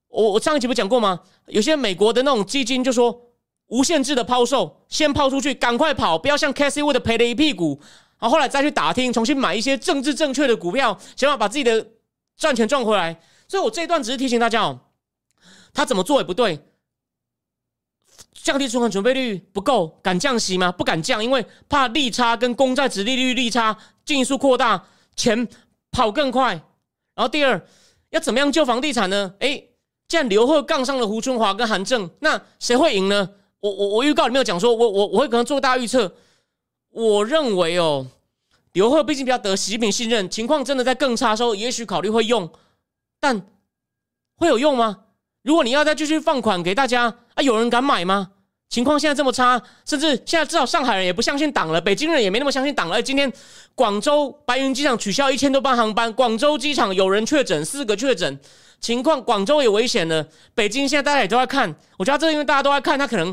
[0.08, 1.22] 我我上一集不讲过吗？
[1.48, 3.22] 有些美国的那种基金就说
[3.68, 7.82] 无限制的抛售，先抛出去，赶快跑，不要像 Casey Wood 赔了一屁股，
[8.20, 11.86] 然后后来再去打听，重新买一些政治正确的股票，想要把自己的
[12.38, 13.20] 赚钱赚回来。
[13.48, 14.80] 所以我这一段只是提醒大家哦，
[15.74, 16.60] 他怎么做也不对，
[18.34, 20.72] 降低存款准备率不够，敢降息吗？
[20.72, 24.86] 不敢降，因为怕利差跟公债值利率利差进一步扩大，
[25.16, 25.48] 钱
[25.92, 26.54] 跑更快。
[27.14, 27.66] 然后第二，
[28.10, 29.34] 要怎么样救房地产呢？
[29.40, 29.72] 诶。
[30.08, 33.28] 既然刘贺杠上了胡春华跟韩正，那谁会赢呢？
[33.60, 36.16] 我我我预告里面有讲说，我我我会可能做大预测。
[36.96, 38.08] 我认为哦，
[38.72, 42.50] 刘贺毕竟比较得习近平信任，情况真的在更差的时候，也许考虑会用，
[43.20, 43.46] 但
[44.38, 45.00] 会有用吗？
[45.44, 48.32] 如果你要再继续放款给大家啊，有人敢买吗？
[48.70, 53.04] 情况现在这么差，甚至现在至少上海人也不相信党了，北京人也没那么相信党了。
[53.04, 53.32] 今天
[53.76, 58.40] 广州白云机场取消一千多班航班，广州机场有人确诊，四个确诊。
[58.80, 60.26] 情况，广州也危险了。
[60.54, 63.28] 北京现在大家也都在看，我觉得这个因为大家都在看，他可能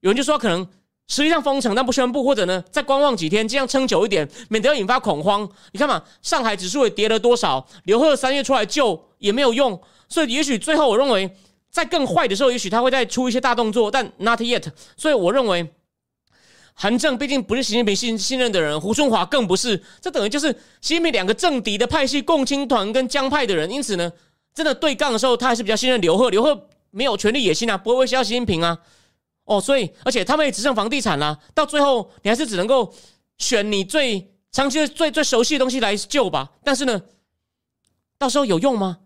[0.00, 0.64] 有人就说可能
[1.10, 5.46] 实际上封城但不宣布，或者呢再观望几天，这样撑久一点，免得要引发恐慌。
[5.72, 7.66] 你看嘛，上海指数也跌了多少？
[7.84, 11.28] 刘贺三月出来救也没有用，所以也许最后我认为
[11.68, 14.64] 在更坏的时候，也许他会再出一些大动作，但 not yet。
[14.96, 15.68] 所以我认为
[16.72, 24.10] 韩正毕竟不是习近平信信任的人，胡春华更不是，这等于就是习近平两个政敌的派系，共青团跟江派的人，因此呢。
[24.52, 26.28] 真的对杠的时候，他还是比较信任刘贺。
[26.28, 28.76] 刘贺没有权力野心啊，不会威胁到习近平啊。
[29.50, 31.36] 哦，所以而且他们也只剩房地产啦。
[31.54, 32.94] 到最后，你还是只能够
[33.36, 36.52] 选你最长期的、最最熟悉的东西来救吧。
[36.62, 37.02] 但是呢，
[38.16, 38.98] 到时候有用吗？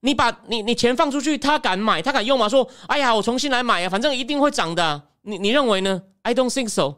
[0.00, 2.48] 你把你你钱放出去，他敢买，他敢用吗？
[2.48, 5.08] 说，哎呀，我重新来买啊，反正一定会涨的。
[5.22, 6.94] 你你认为呢？I don't think so。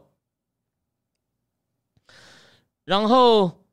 [2.85, 3.65] 然后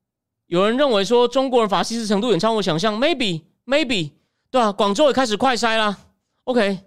[0.46, 3.42] 有人认为说，中国人法西斯程度远超我想象，maybe。
[3.66, 4.10] Maybe
[4.50, 5.96] 对啊，广州也开始快筛啦。
[6.44, 6.80] OK，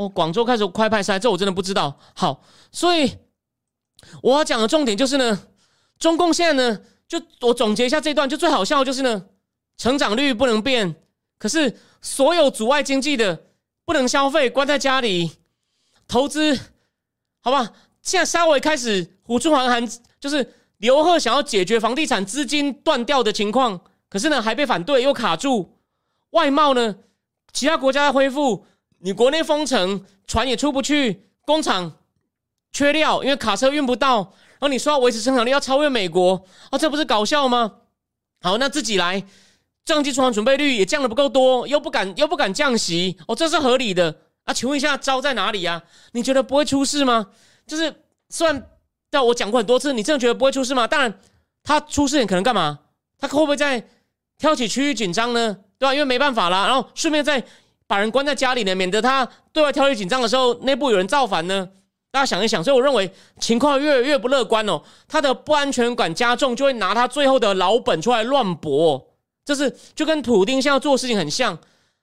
[0.00, 1.94] 哦，广州开始快派筛，这我真的不知道。
[2.14, 2.42] 好，
[2.72, 3.18] 所以
[4.22, 5.46] 我要讲的重点就是呢，
[5.98, 9.26] 中共现在呢，就我总结一下这段，就最好笑的就是呢，
[9.76, 10.96] 成长率不能变，
[11.38, 13.44] 可是所有阻碍经济的
[13.84, 15.32] 不能消费，关在家里
[16.08, 16.58] 投资，
[17.42, 17.72] 好吧？
[18.00, 19.86] 现在稍微开始，胡春华还
[20.18, 23.78] 就是刘鹤想要解决房地产资金断掉的情况，
[24.08, 25.76] 可是呢还被反对，又卡住。
[26.30, 26.96] 外贸呢，
[27.52, 28.64] 其他国家在恢复，
[29.00, 31.92] 你国内封城，船也出不去，工厂
[32.72, 34.32] 缺料，因为卡车运不到。
[34.58, 37.72] 然后你说要维持生产力，要超越美国，啊，这不是搞笑吗？
[38.42, 39.24] 好，那自己来，
[39.84, 44.52] 降低存款准备率也降的不够多，又不敢又不敢降息，哦，这是合理的啊？
[44.52, 45.82] 请问一下，招在哪里呀？
[46.12, 47.28] 你觉得不会出事吗？
[47.66, 48.68] 就是虽然
[49.08, 50.86] 但我讲过很多次，你真的觉得不会出事吗？
[50.86, 51.18] 当然，
[51.62, 52.80] 他出事你可能干嘛？
[53.18, 53.82] 他会不会在
[54.36, 55.56] 挑起区域紧张呢？
[55.78, 55.94] 对吧？
[55.94, 57.42] 因为没办法啦，然后顺便再
[57.90, 61.68] 把人关在家里呢，免得他对外挑起紧张的时候，内部有人造反呢。
[62.12, 63.10] 大家想一想，所以我认为
[63.40, 64.80] 情况越来越不乐观哦。
[65.08, 69.08] 他的不安全感加重，就会拿他最后的老本出来乱搏，
[69.44, 71.58] 这是就跟普丁现在做事情很像，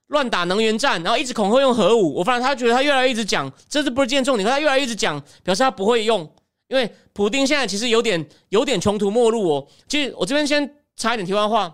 [0.07, 2.15] 乱打能源战，然后一直恐吓用核武。
[2.15, 4.45] 我发现他觉得他越来越一直讲，这是不是见重点？
[4.45, 6.29] 他越来越一直讲，表示他不会用，
[6.67, 9.67] 因为普丁现在其实有点有点穷途末路哦。
[9.87, 11.73] 其实我这边先插一点题外话，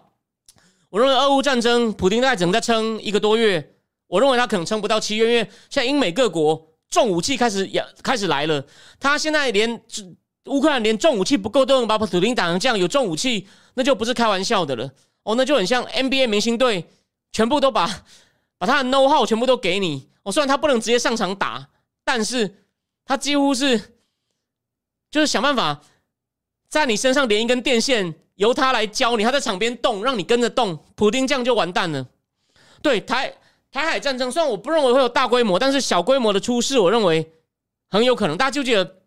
[0.92, 3.73] 我认为俄乌战争，普丁大概只能再撑一个多月，
[4.14, 5.40] 我认为他可能撑不到七月，因为
[5.72, 6.70] 现在英美各国。
[6.88, 8.64] 重武器开始也开始来了，
[9.00, 9.82] 他现在连
[10.46, 14.88] 乌克兰连重武器不够都能把普丁打成这样，有重武器那就不是开玩笑的了
[15.24, 16.88] 哦，那就很像 NBA 明星队
[17.32, 17.90] 全部都把
[18.60, 21.68] 把他的 No 号全部都给你哦，虽然他不能直接上场打，
[22.04, 22.58] 但是
[23.06, 23.80] 他几乎是
[25.10, 25.82] 就是想办法
[26.70, 32.06] 在你身上连一根电线，由他来教你，他在场边动，让你跟着动，普丁这样就完蛋了。
[32.84, 33.34] 对台。
[33.74, 37.34] 台海战争虽然我不认为会有大规模，但是小规模的出事，我认为
[37.90, 38.38] 很有可能。
[38.38, 38.98] 大家就记得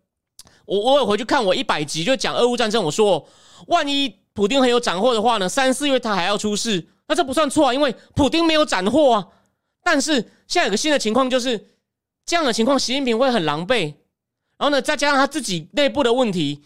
[0.65, 2.83] 我，我有回去看我一百集，就讲俄乌战争。
[2.83, 3.25] 我说，
[3.67, 9.27] 万一普丁很有斩获的话呢，三四月他还要出事，那这不算错啊，因为普丁没有斩获啊。
[9.81, 10.15] 但是
[10.47, 11.69] 现在有个新的情况，就是
[12.25, 13.93] 这样的情况，习近平会很狼狈。
[14.57, 16.61] 然后呢，再加上他自己内部的问题，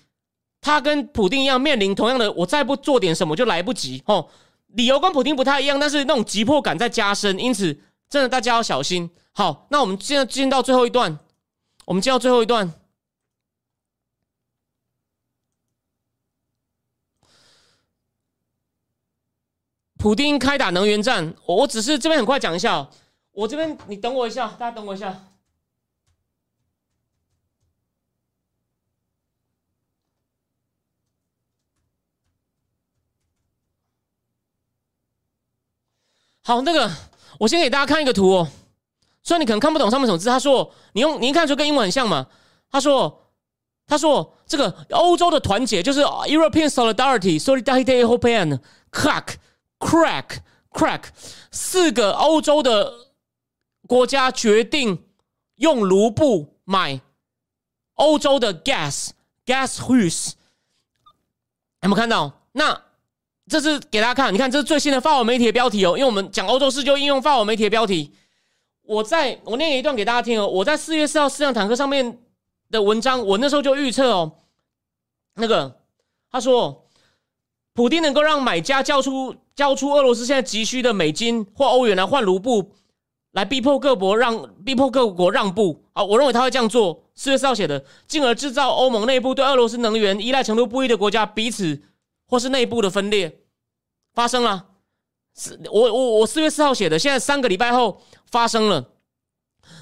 [0.60, 4.28] 他跟普丁一样面临同样的，我再不做点什么就来不及哦。
[4.70, 7.78] 理由跟普丁不太一样，但是那种急迫感在加深，因此。
[8.12, 9.09] 真的，大家要小心。
[9.32, 11.18] 好，那我们现在进到最后一段，
[11.86, 12.74] 我们进到最后一段。
[19.97, 22.89] 普丁开打能源战，我我只是这边很快讲一下。
[23.32, 25.28] 我这边你等我一下，大家等我一下。
[36.41, 37.11] 好，那个。
[37.42, 38.48] 我先给大家看一个图哦，
[39.24, 40.30] 虽然你可能看不懂上面什么字。
[40.30, 42.28] 他说：“你用你一看就跟英文很像嘛。”
[42.70, 43.32] 他说
[43.88, 48.60] ：“他说这个欧洲的团结就是 European solidarity, solidarity, European
[48.92, 49.38] crack,
[49.80, 51.06] crack, crack。
[51.52, 52.94] 四个欧洲的
[53.88, 55.04] 国家决定
[55.56, 57.02] 用卢布买
[57.96, 59.10] 欧洲的 gas,
[59.48, 60.34] gas hus。
[61.82, 62.44] 有没有看到？
[62.52, 62.84] 那？”
[63.52, 68.14] 这是给大家看，你看这是最新的法文媒体的标题哦，因为我们讲欧洲事就应用法文媒体的标题。
[68.84, 72.18] 我在我念一段给大家听哦，我在四月四号四辆坦克上面
[72.70, 74.32] 的文章，我那时候就预测哦，
[75.36, 75.80] 那个
[76.32, 76.88] 他说，
[77.74, 82.72] 普丁能够让买家交出交出俄罗斯现在急需的美金或欧元来换卢布，
[83.34, 87.04] 来逼迫各国让逼迫各国让步啊，我认为他会这样做。
[87.16, 91.82] 四月四号写的，进而制造欧盟内部对俄罗斯能源依赖程度不一的国家彼此
[92.26, 93.41] 或是内部的分裂。
[94.14, 94.66] 发生了，
[95.34, 98.86] 四我我我四月四号写的，现在三个礼拜后发生了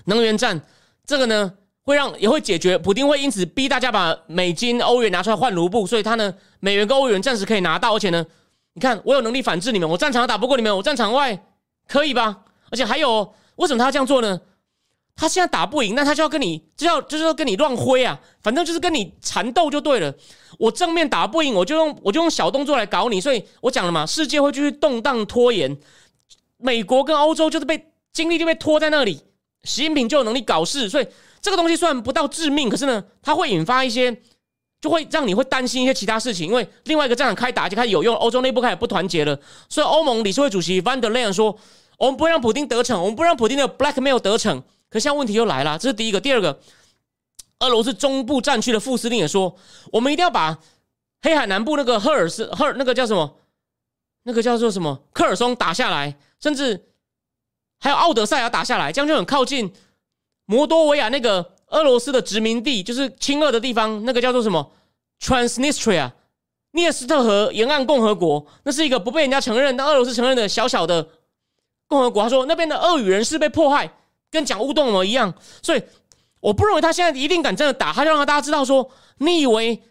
[0.06, 0.62] 能源战，
[1.06, 1.54] 这个呢
[1.84, 8.26] 会让也会解决，普丁会因此逼大家把美金、欧元拿出来换卢布，所以他呢美元跟欧元暂时可以拿到，而且呢，
[8.74, 11.46] 你看我有能力反制你们，我战场打不过你们，我战场外
[11.88, 12.46] 可以吧？
[12.72, 14.40] 而且还有，为什么他这样做呢？
[15.20, 20.14] 他现在打不赢，那他就要跟你就要就是要跟你乱挥啊，反正就是跟你缠斗就对了。
[20.58, 23.20] 我正面打不赢，我就用我就用小动作来搞你。
[23.20, 25.78] 所以我讲了嘛，世界会继续动荡拖延，
[26.56, 29.22] 美国跟欧洲就是被精力就被拖在那里，
[29.66, 30.88] 习近平就有能力搞事。
[30.88, 31.08] 所以
[31.42, 34.16] 这个东西虽然不到致命，可是呢，它会引发一些，
[34.80, 36.48] 就会让你会担心一些其他事情。
[36.48, 39.38] 因为另外一个战场开打就开始有用，欧洲内部开始不团结了。
[39.68, 41.58] 所以欧盟理事会主席 Van der Leyen 说
[42.00, 46.60] ：“我们不会让普京得逞，我们不让普京的 blackmail 得逞。”可现在问题又来了，这是第一个，第二个，
[47.60, 49.56] 俄罗斯中部战区的副司令也说，
[49.92, 50.58] 我们一定要把
[51.22, 53.38] 黑海南部那个赫尔斯赫尔那个叫什么，
[54.24, 56.88] 那个叫做什么科尔松打下来，甚至
[57.80, 59.72] 还有奥德赛要打下来，这样就很靠近
[60.46, 64.72] 摩多维亚那个俄罗斯的殖民地，就是亲俄的地方，那个叫做什么
[65.22, 66.14] Transnistria，
[66.72, 71.10] 涅斯特河沿岸共和国，那是一个不被人家承认，但俄罗斯承认的小小的
[71.86, 72.24] 共和国。
[72.24, 73.94] 他说那边的俄语人士被迫害。
[74.32, 75.82] 跟讲乌冬模一样，所以
[76.40, 79.82] 我不认为他现在一定敢真的打，他就让大家知道说，你以为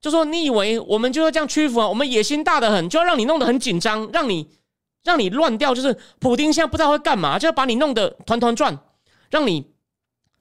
[0.00, 1.88] 就说你以为我们就要这样屈服啊？
[1.88, 4.50] 我们野心大的很，就要让你弄得很紧张，让你
[5.02, 5.74] 让你乱掉。
[5.74, 8.78] 就是普丁现在不知道会干嘛，就要把你弄得团团转，
[9.30, 9.72] 让你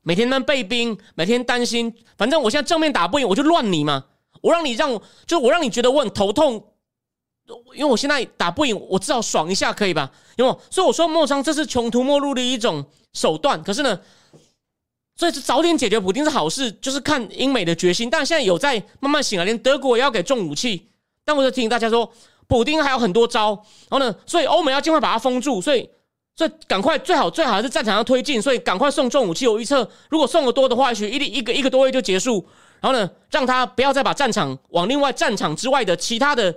[0.02, 1.94] 每天在备兵，每天担心。
[2.18, 4.06] 反正我现在正面打不赢，我就乱你嘛。
[4.42, 6.73] 我让你让，就我让你觉得我很头痛，
[7.74, 10.10] 因为我现在打不赢，我至少爽一下，可以吧？
[10.38, 13.62] 因为所以我说莫昌这是穷途末路的一种手段。
[13.64, 14.00] 可是呢，
[15.16, 18.10] 所以是早点解决普京是好事，就是看英美的决心。
[18.10, 20.88] 但现在有在慢慢醒来，连德国也要给重武器。
[21.26, 22.12] 但我就提醒大家说，
[22.48, 23.50] 普京还有很多招。
[23.90, 25.62] 然后呢，所以欧美要尽快把它封住。
[25.62, 25.90] 所以。
[26.36, 28.42] 所以赶快，最好最好还是战场上推进。
[28.42, 29.46] 所以赶快送重武器。
[29.48, 32.44] 我预测，如果送的多的话，也许一一个一个多月就结束。
[32.82, 36.52] 然后呢，让他不要再把战场往另外战场之外的其他的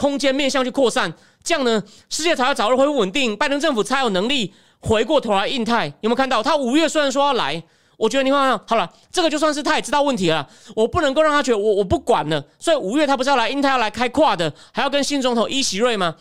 [0.00, 1.12] 空间面向去扩散。
[1.44, 3.36] 这样呢，世界才会早日恢复稳定。
[3.36, 5.86] 拜登政府才有能力回过头来印太。
[6.00, 6.42] 有没有看到？
[6.42, 7.62] 他五月虽然说要来，
[7.98, 10.48] 我觉得你看看好了，这个就算是他也知道问题了。
[10.74, 12.42] 我不能够让他觉得我我不管了。
[12.58, 16.16] 所以五月他不是要来印太要来开跨的，还要跟新总统伊席瑞吗？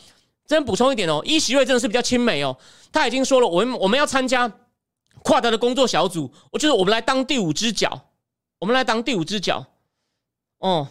[0.46, 2.58] 真补充一点哦，伊席瑞真的是比较亲美哦。
[2.92, 4.52] 他已经说了，我们我们要参加
[5.24, 8.02] 跨德的工作小组，我就是我们来当第五只脚，
[8.60, 9.66] 我们来当第五只脚。
[10.60, 10.88] 哦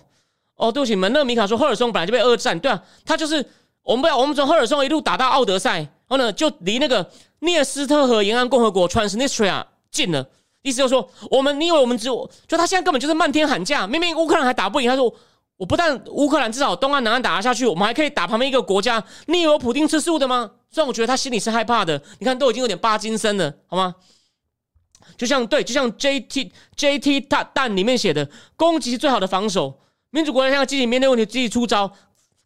[0.59, 3.45] 哦，对不起，门勒米卡说赫尔松本来就被二战，对啊，他就是
[3.83, 10.29] 我们不要，我们从赫尔松一路打到奥德赛，然后呢就离那个涅斯特河沿岸共和国 Transnistria 近了。
[10.61, 15.15] 意思就是说，我们你以为我们只有就他现在根本就是漫天喊价，明明乌克兰还打不赢，他说。
[15.59, 19.03] 我不但乌克兰至少东岸南岸打得下去，我们还可以打旁边一个国家。
[19.27, 20.49] 你以为普京吃素的吗？
[20.71, 22.01] 虽然我觉得他心里是害怕的。
[22.21, 23.93] 你看，都已经有点巴金森了，好吗？
[25.17, 29.81] 就像对，就像 J T J T 弹弹里面写的，攻击是最好的防守。
[30.11, 31.89] 民主国家现在积极面对问题，积极出招，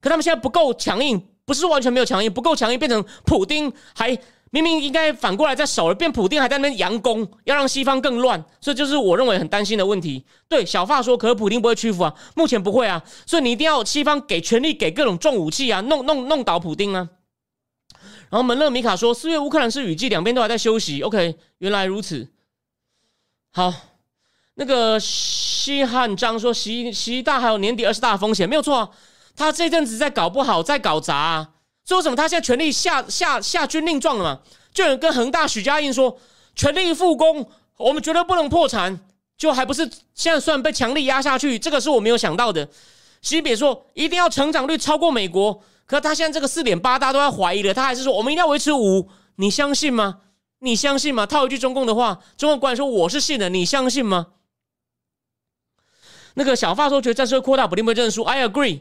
[0.00, 4.18] 可他们现在不够强硬，不是完全没有强硬，不够强硬，变成普丁还。
[4.54, 10.26] 明明应该反过来在守了，变普丁还在那边佯攻，要让西方更乱，所以就是我认为很担心的问题。
[10.46, 17.08] 对小发说，可是普丁不会屈服啊，目前不会啊，所以你一定要西方给权力，给各种重武器啊，弄弄弄倒普丁啊。
[18.28, 21.00] 然后门勒米卡说，四月乌克兰是雨季，两边都还在休息。
[21.00, 22.28] OK，原来如此。
[23.52, 23.72] 好，
[24.54, 28.90] 那个西汉章说，习习大还有年底二十大风险，没有错啊，
[29.34, 31.48] 他这阵子在搞不好，在搞砸啊。
[31.86, 32.14] 说什么？
[32.14, 34.40] 他现在全力下下下军令状了嘛？
[34.72, 36.18] 就有人跟恒大许家印说，
[36.54, 37.48] 全力复工，
[37.78, 39.00] 我们绝对不能破产。
[39.38, 42.68] 就还不是现在虽然被强力压下去，这个是我没有想到的。
[43.22, 47.74] 西比说一定要成长率超过美国，可他现在这个四点八，大家都在怀疑了。
[47.74, 50.18] 他还是说我们一定要维持五，你相信吗？
[50.60, 51.26] 你相信吗？
[51.26, 54.28] 套一句中共的话，中共官员说我是信的，你相信吗？
[56.34, 58.22] 那个小发说觉得战事会扩大，不定会认输。
[58.22, 58.80] I agree。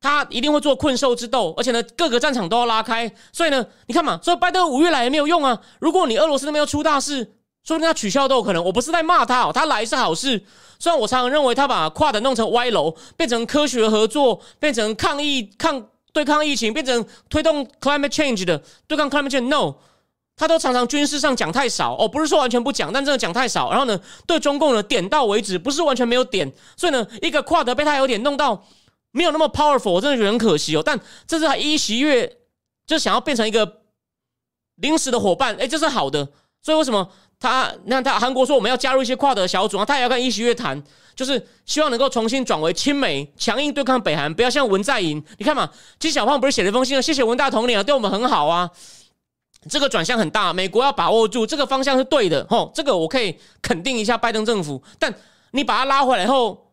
[0.00, 3.12] 他一定会做困兽之斗，而且呢，各个战场都要拉开。
[3.32, 5.60] 所以呢，你看嘛，所以拜登五月来也没有用啊。
[5.78, 7.22] 如果你俄罗斯那边要出大事，
[7.62, 8.64] 说不定他取消都有可能。
[8.64, 10.42] 我不是在骂他哦，他来是好事。
[10.80, 19.46] 虽然我常常认为他把跨的弄成歪楼，变成科学合作，变成抗疫抗对抗疫情，变成推动 climate change 的对抗 climate change。
[19.46, 19.76] No
[20.42, 23.70] 他都常常军事上讲太少哦，不是说完全不讲，但真的讲太少。
[23.70, 26.52] 然后呢，对中共呢点到为止，不是完全没有点。
[26.76, 28.64] 所以呢，一个跨的被他有点弄到。
[29.12, 30.82] 没有那么 powerful，我真的觉得很可惜哦。
[30.82, 32.38] 但这是他一席月
[32.86, 33.82] 就想要变成一个
[34.76, 36.26] 临时的伙伴，哎，这是好的。
[36.62, 37.06] 所以为什么
[37.38, 39.84] 他那他韩国说我们要加入一些跨德小组啊？
[39.84, 40.82] 他也要跟一席月谈，
[41.14, 45.22] 就是希望能够重新转为亲美、强硬对抗北韩，不要像文在寅。
[45.36, 45.70] 你看嘛，
[46.00, 48.70] 其实小胖不是写了一封信，谢谢文大统领啊，对我们很好啊。
[49.68, 54.82] 这个转向很大，美国要把握住这个方向是对的，吼，这个我可以肯定一下拜登政府。
[54.98, 55.14] 但
[55.52, 56.68] 你把他拉回来后。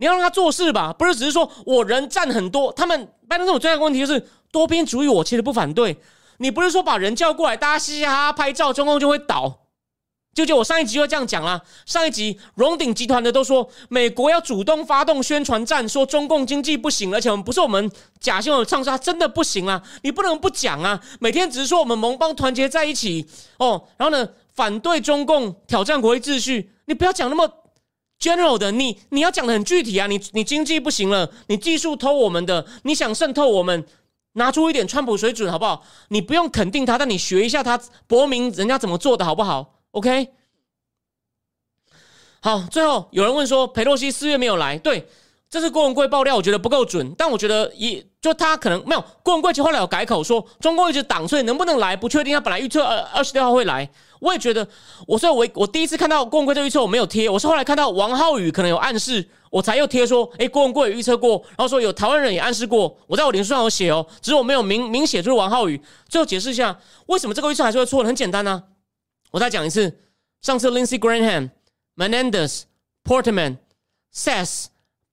[0.00, 2.72] 你要让他做事吧，不是只是说我人占很多。
[2.74, 5.98] 他们拜登政府最大的问题就是多边主义，我其实不反对。
[6.36, 9.66] 你不是说把人叫过来，大家嘻嘻哈哈拍照，中共就会倒？
[10.38, 11.60] 就就我上一集就这样讲了。
[11.84, 21.00] 上一集荣鼎集团的都说，美国要主动发动宣传战，说中共经济不行，而且我们不是我们假新闻唱说真的不行啊，你不能不讲啊。
[21.18, 23.26] 每天只是说我们盟邦团结在一起
[23.58, 27.52] 哦，然后呢反对中共挑战国际秩序，你不要讲那么。
[28.20, 30.08] General 的你，你要讲的很具体啊！
[30.08, 33.86] 你你经济不行了，你技术偷我们的，你想渗透我们，
[34.32, 35.84] 拿出一点川普水准好不好？
[36.08, 40.30] 你不用肯定他，但你学一下他博明人家怎么做的好不好？OK。
[42.40, 45.08] 好，最后有人问说，裴洛西四月没有来，对。
[45.50, 52.34] 这是郭文贵爆料，我觉得不够准，但我觉得也就他可能没有郭文贵，其实后来有改口说中共一直挡，所以能不能来不确定。
[52.34, 53.88] 他本来预测二二十六号会来，
[54.20, 54.68] 我也觉得，
[55.06, 65.80] 我所以，我我第一次看到郭文贵这预测我没有贴，我是后来看到王浩宇可能有暗示，我才又贴说，哎，郭文贵预测过，然后说有台湾人也暗示过，我在我脸书上有写哦，只是我没有明明写出王浩宇。
[66.10, 68.04] 最后解释一下，为什么这个预测还是会错？
[68.04, 68.62] 很简单呢，
[69.30, 69.98] 我再讲一次，
[70.40, 71.50] 上次 Lindsey Graham、
[71.96, 72.62] Menendez、
[73.04, 73.58] Portman、
[74.14, 74.66] Sass。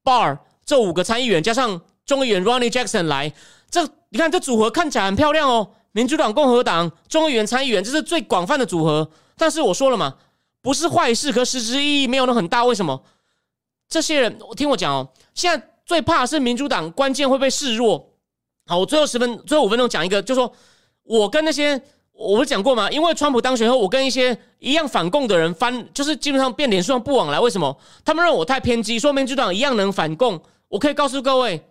[0.06, 3.34] Bar 这五个参议员加上众议员 Ronnie Jackson 来，
[3.72, 5.72] 这你看这组合看起来很漂亮哦。
[5.94, 9.10] 民主党、共和党、众议员、参议员，这是最广泛的组合。
[9.36, 10.16] 但是我说了嘛，
[10.62, 12.64] 不是坏事，可实质意义没有那很大。
[12.64, 13.02] 为什么？
[13.90, 18.14] 这些人，我听我讲哦，现在最怕是民主党关键会被示弱。
[18.68, 20.54] 好，我最后十分最后五分钟讲一个，就说
[21.02, 21.82] 我跟那些
[22.18, 22.90] 我不是讲过吗？
[22.90, 27.40] 因为川普当选后，我跟一些一样反共的人翻，就是基本上变脸书上不往来。
[27.40, 27.78] 为什么？
[28.06, 30.42] 他们认为我太偏激，说民主党一样能反共。
[30.70, 31.62] 我可以告诉各位，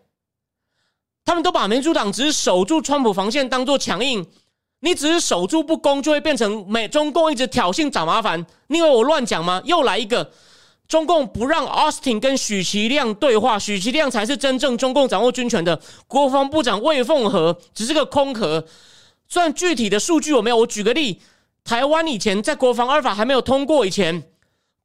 [1.25, 4.27] 他们都把民主党只是守住川普防线当做强硬。
[4.81, 8.45] 你只是守住不攻，就会变成美中共一直挑衅找麻烦。
[8.67, 9.63] 你以为我乱讲吗？
[9.65, 10.31] 又来一个，
[10.87, 18.63] 中共不让 Austin 跟许其亮对话，许其亮才是真正中共掌握军权的国防部长魏凤和，只是个空壳。
[19.35, 21.20] 虽然具体的数据我没有，我举个例，
[21.64, 24.22] 台湾以前在国防二法还没有通过以前。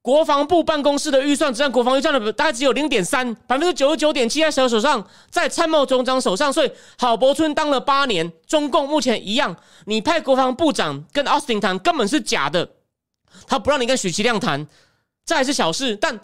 [0.01, 5.05] 国防部办公室的预算只占国防预算的大概只有零点三，百分之九十九点七在谁手上？
[5.29, 6.51] 在参谋总长手上。
[6.51, 12.67] 所以郝柏村当了八年，中共目前一样，你派国防部长跟奥斯汀谈根本是假的，
[13.45, 14.65] 他不让你跟许其亮谈，
[15.27, 15.95] 这还是小事。
[15.95, 16.17] 但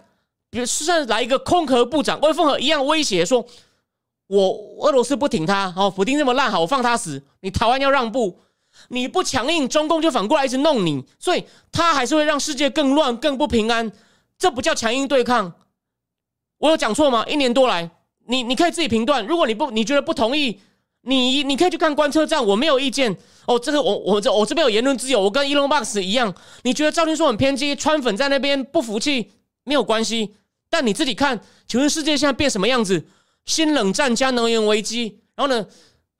[0.50, 3.46] 比如现在来一个空壳部长，魏凤和一样威胁说
[4.26, 7.22] ：“我俄罗斯不挺他，好，普京这么烂，好，我放他死。
[7.40, 8.40] 你台湾要让步。”
[8.88, 13.90] 你不强硬，中共就反过来一直弄你，所以他还是会让世界更乱、更不平安。
[14.38, 15.50] 这不叫强硬对抗。
[16.58, 17.24] 我有讲错吗？
[17.26, 17.90] 一年多来，
[18.26, 19.26] 你你可以自己评断。
[19.26, 20.60] 如果你不你觉得不同意，
[21.00, 23.16] 你你可以去看观测站，我没有意见。
[23.46, 26.34] 哦，这个我我这我这边有言论自由，我跟 Elon Musk 一样。
[26.62, 29.32] 你觉得赵天说很偏激，川粉在那边不服气，
[29.64, 30.34] 没有关系。
[30.68, 33.06] 但你自己看，请问世界现在变什么样子？
[33.46, 35.66] 新冷战加能源危机，然后呢？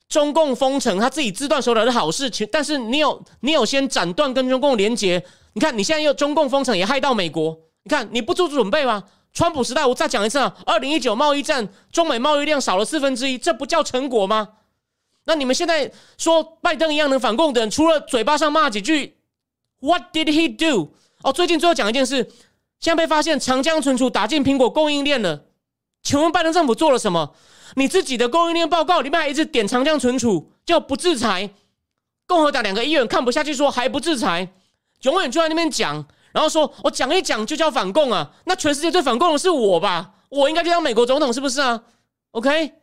[0.08, 5.20] 中共封城，他自己自断手脚是好事，情，但是你有你有先斩断跟中共连结，
[5.54, 9.02] 你看你现在又中共封城也害到美国，你看你不做准备吗？
[9.32, 14.50] 川普时代，我再讲一次啊，二零一九贸易战，中美贸易量少了四分之一，这不叫成果吗？
[15.24, 19.16] 那你们现在说拜登一样能反共的人，除了嘴巴上骂几句
[19.80, 20.94] ，What did he do？
[21.24, 22.30] 哦，最近最后讲一件事，
[22.78, 25.45] 现在被发现长江存储打进苹果供应链了，
[26.06, 27.34] 请问拜登政府做了什么？
[27.74, 31.50] 你自己的供应链报告里面还一直点长江存储，叫不制裁。
[32.28, 34.52] 共和党两个议员看不下去，说还不制裁，
[35.02, 38.30] 永远就在那边讲，然后说我讲一讲就叫反共啊？
[38.44, 40.12] 那全世界最反共的是我吧？
[40.28, 41.82] 我应该就当美国总统是不是啊
[42.30, 42.74] ？OK，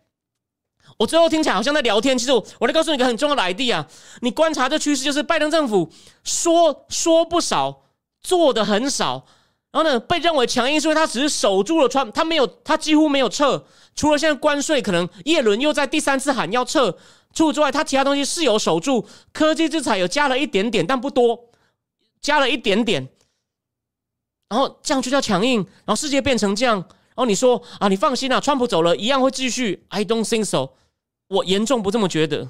[0.97, 3.85] 我最后听起来好像在聊天，其实我我在告诉你一个很重要的 idea，
[4.19, 5.89] 你观察这趋势，就是拜登政府
[6.25, 7.83] 说说不少，
[8.21, 9.25] 做的很少。
[9.73, 13.65] 然后呢，被认为强硬是因为他只是守住了川，他没有，他几乎没有撤。
[13.95, 16.91] 除了现在关税，可能叶伦又在第三次喊要撤，
[17.33, 19.07] 除此之外，他其他东西是有守住。
[19.31, 21.49] 科技制裁有加了一点点，但不多，
[22.21, 23.09] 加了一点点。
[24.47, 25.65] 然后这样就叫强硬。
[25.85, 29.83] 然后世界变成这样，然后你说啊，你放心啊，川普走了一样会继续。
[29.89, 30.69] I don't think so，
[31.29, 32.47] 我严重不这么觉得。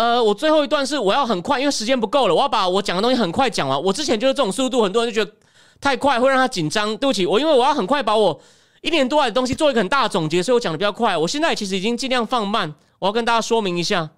[0.00, 3.82] 呃，我最后一段是我要很快，因为时间不够了，我要把我讲的东西很快讲完。
[3.82, 5.36] 我之前就是这种速度，很多人就觉得
[5.78, 6.96] 太快会让他紧张。
[6.96, 8.40] 对不起，我因为我要很快把我
[8.80, 11.14] 一年多来的东西做一个很大的总结，所以我讲的比较快。
[11.18, 14.08] 我现在其实已经尽量放慢，我要跟大家说明一下。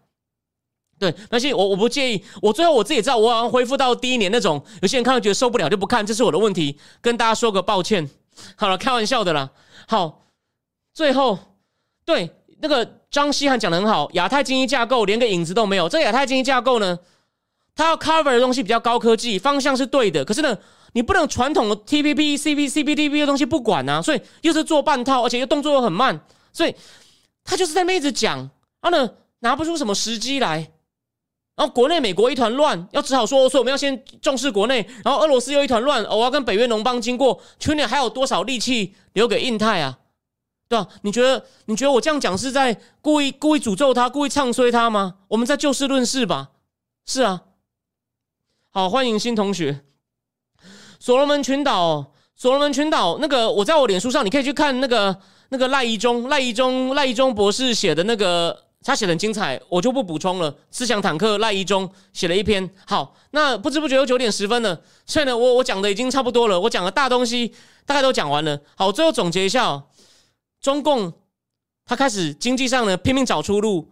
[1.01, 2.25] 对，但是我我不介意。
[2.41, 8.09] 我最后我自己知道，我好像恢复到第一年那种，有些人看到觉得受不了就不看，这是我的问题，跟大家说个抱歉。
[8.55, 9.51] 好了，开玩笑的啦。
[9.89, 10.27] 好，
[10.95, 11.37] 最后
[12.05, 12.31] 对。
[12.65, 15.87] 那个张希涵讲的很好，亚太经济架构连个影子都没有。
[15.89, 16.99] 这亚太经济架构呢，
[17.77, 20.25] 它要 cover 的东西比较高科技，方向是对的。
[20.25, 20.57] 可是呢，
[20.95, 26.19] 你不能传统的 TPP、CP、CPTP 的东西不管啊，所以又是做半套，而且又动作又很慢，
[26.55, 26.75] 所以
[27.45, 28.39] 他就是在那一直讲，
[28.81, 29.11] 然后呢
[29.41, 30.71] 拿不出什么时机来。
[31.55, 39.99] 然后国内美国一团乱，要只好说说我们要先重视国内，然后俄罗斯又一团乱，我要跟北约农邦经过，去年还有多少力气留给印太啊？
[40.73, 40.89] 对吧？
[41.03, 45.17] 你觉得你觉得我这样讲是在故意故意诅咒他，故意唱衰他吗？
[45.29, 46.53] 我们在就事论事吧。
[47.05, 47.43] 是啊。
[48.71, 49.85] 好，欢迎新同学。
[50.99, 55.15] 所罗门群岛，所罗门群岛那个，我在我脸书上，你可以去看那个
[55.51, 60.55] 那个赖一中赖一中赖一中博士写的那个，他写的很精彩，我就不补充了。
[60.71, 62.71] 思想坦克赖一中写了一篇。
[62.87, 67.53] 好，那不知不觉有九点十分了，所以呢，我我讲的已经差不多了，我讲的大东西
[67.85, 68.59] 大概都讲完了。
[68.75, 69.83] 好，最后总结一下。
[70.63, 71.13] 中共
[71.85, 73.91] 他开始经济上呢拼命找出路，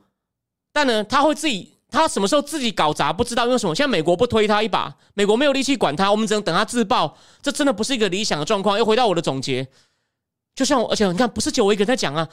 [0.73, 3.75] 但呢他会自己他什么时候自己搞砸不知道，因为什么？
[3.75, 7.19] 现在美国不推他一把，美国没有力气管他，我们只能等他自爆。
[7.43, 8.79] 这真的不是一个理想的状况。
[8.79, 9.67] 又回到我的总结，
[10.55, 12.29] 就像而且你看，不是就我一个人在讲啊，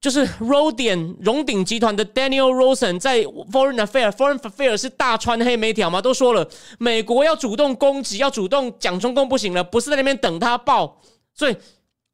[0.00, 6.50] 就是 Rodian 荣鼎集团的 Daniel Rosen 在 Foreign Affairs Foreign Affairs 是大川黑莓条嘛，都说了，
[6.80, 11.00] 美国要主动攻击，要主动讲中共不行了，不是在那边等他爆，
[11.32, 11.56] 所以。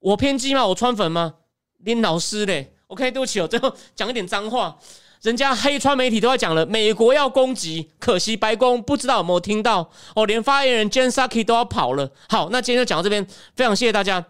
[0.00, 0.66] 我偏激吗？
[0.66, 1.34] 我穿粉吗？
[1.78, 4.78] 连老师嘞？OK，对不起哦，最后讲一点脏话。
[5.22, 12.10] 人家黑川媒体都在讲了，美国要攻击，可惜白宫不知道有没有听到哦，连发言人 Jen Saki 都要跑了。
[12.28, 13.26] 好，那今天就讲到这边，
[13.56, 14.24] 非常谢谢大家。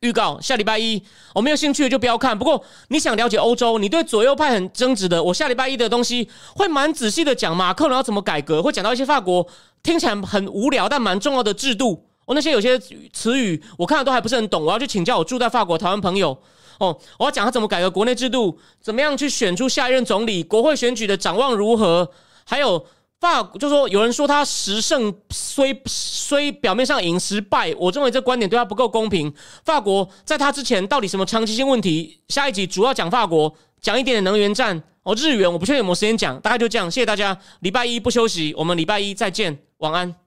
[0.00, 1.02] 预告下礼拜一，
[1.34, 2.38] 我没有兴趣的就不要看。
[2.38, 9.46] 不过你想了解欧洲，你对左右派很争执的，我下礼拜一的东西会蛮仔细的讲马克龙要怎么改革，会讲到一些法国
[9.82, 12.04] 听起来很无聊但蛮重要的制度。
[12.26, 12.78] 哦，那些有些
[13.12, 16.36] 词语我看了都还不是很懂，我要去请教我住在法国台湾朋友。
[16.78, 22.10] 哦，我要讲他怎么改革国内制度，怎么样去选出下一任总理，国会选举的展望如何，
[22.44, 22.86] 还有。
[23.20, 29.32] 法就说有人说他十胜虽虽表面上赢失败，我认为这观点对他不够公平。
[29.64, 32.20] 法国在他之前到底什么长期性问题？
[32.28, 36.90] 下一集主要讲法国，讲一点点能源战哦，日元我不确定有没有时间讲，大概就这样。
[36.90, 40.23] 谢谢大家，礼拜一不休息，我们礼拜一再见，晚安。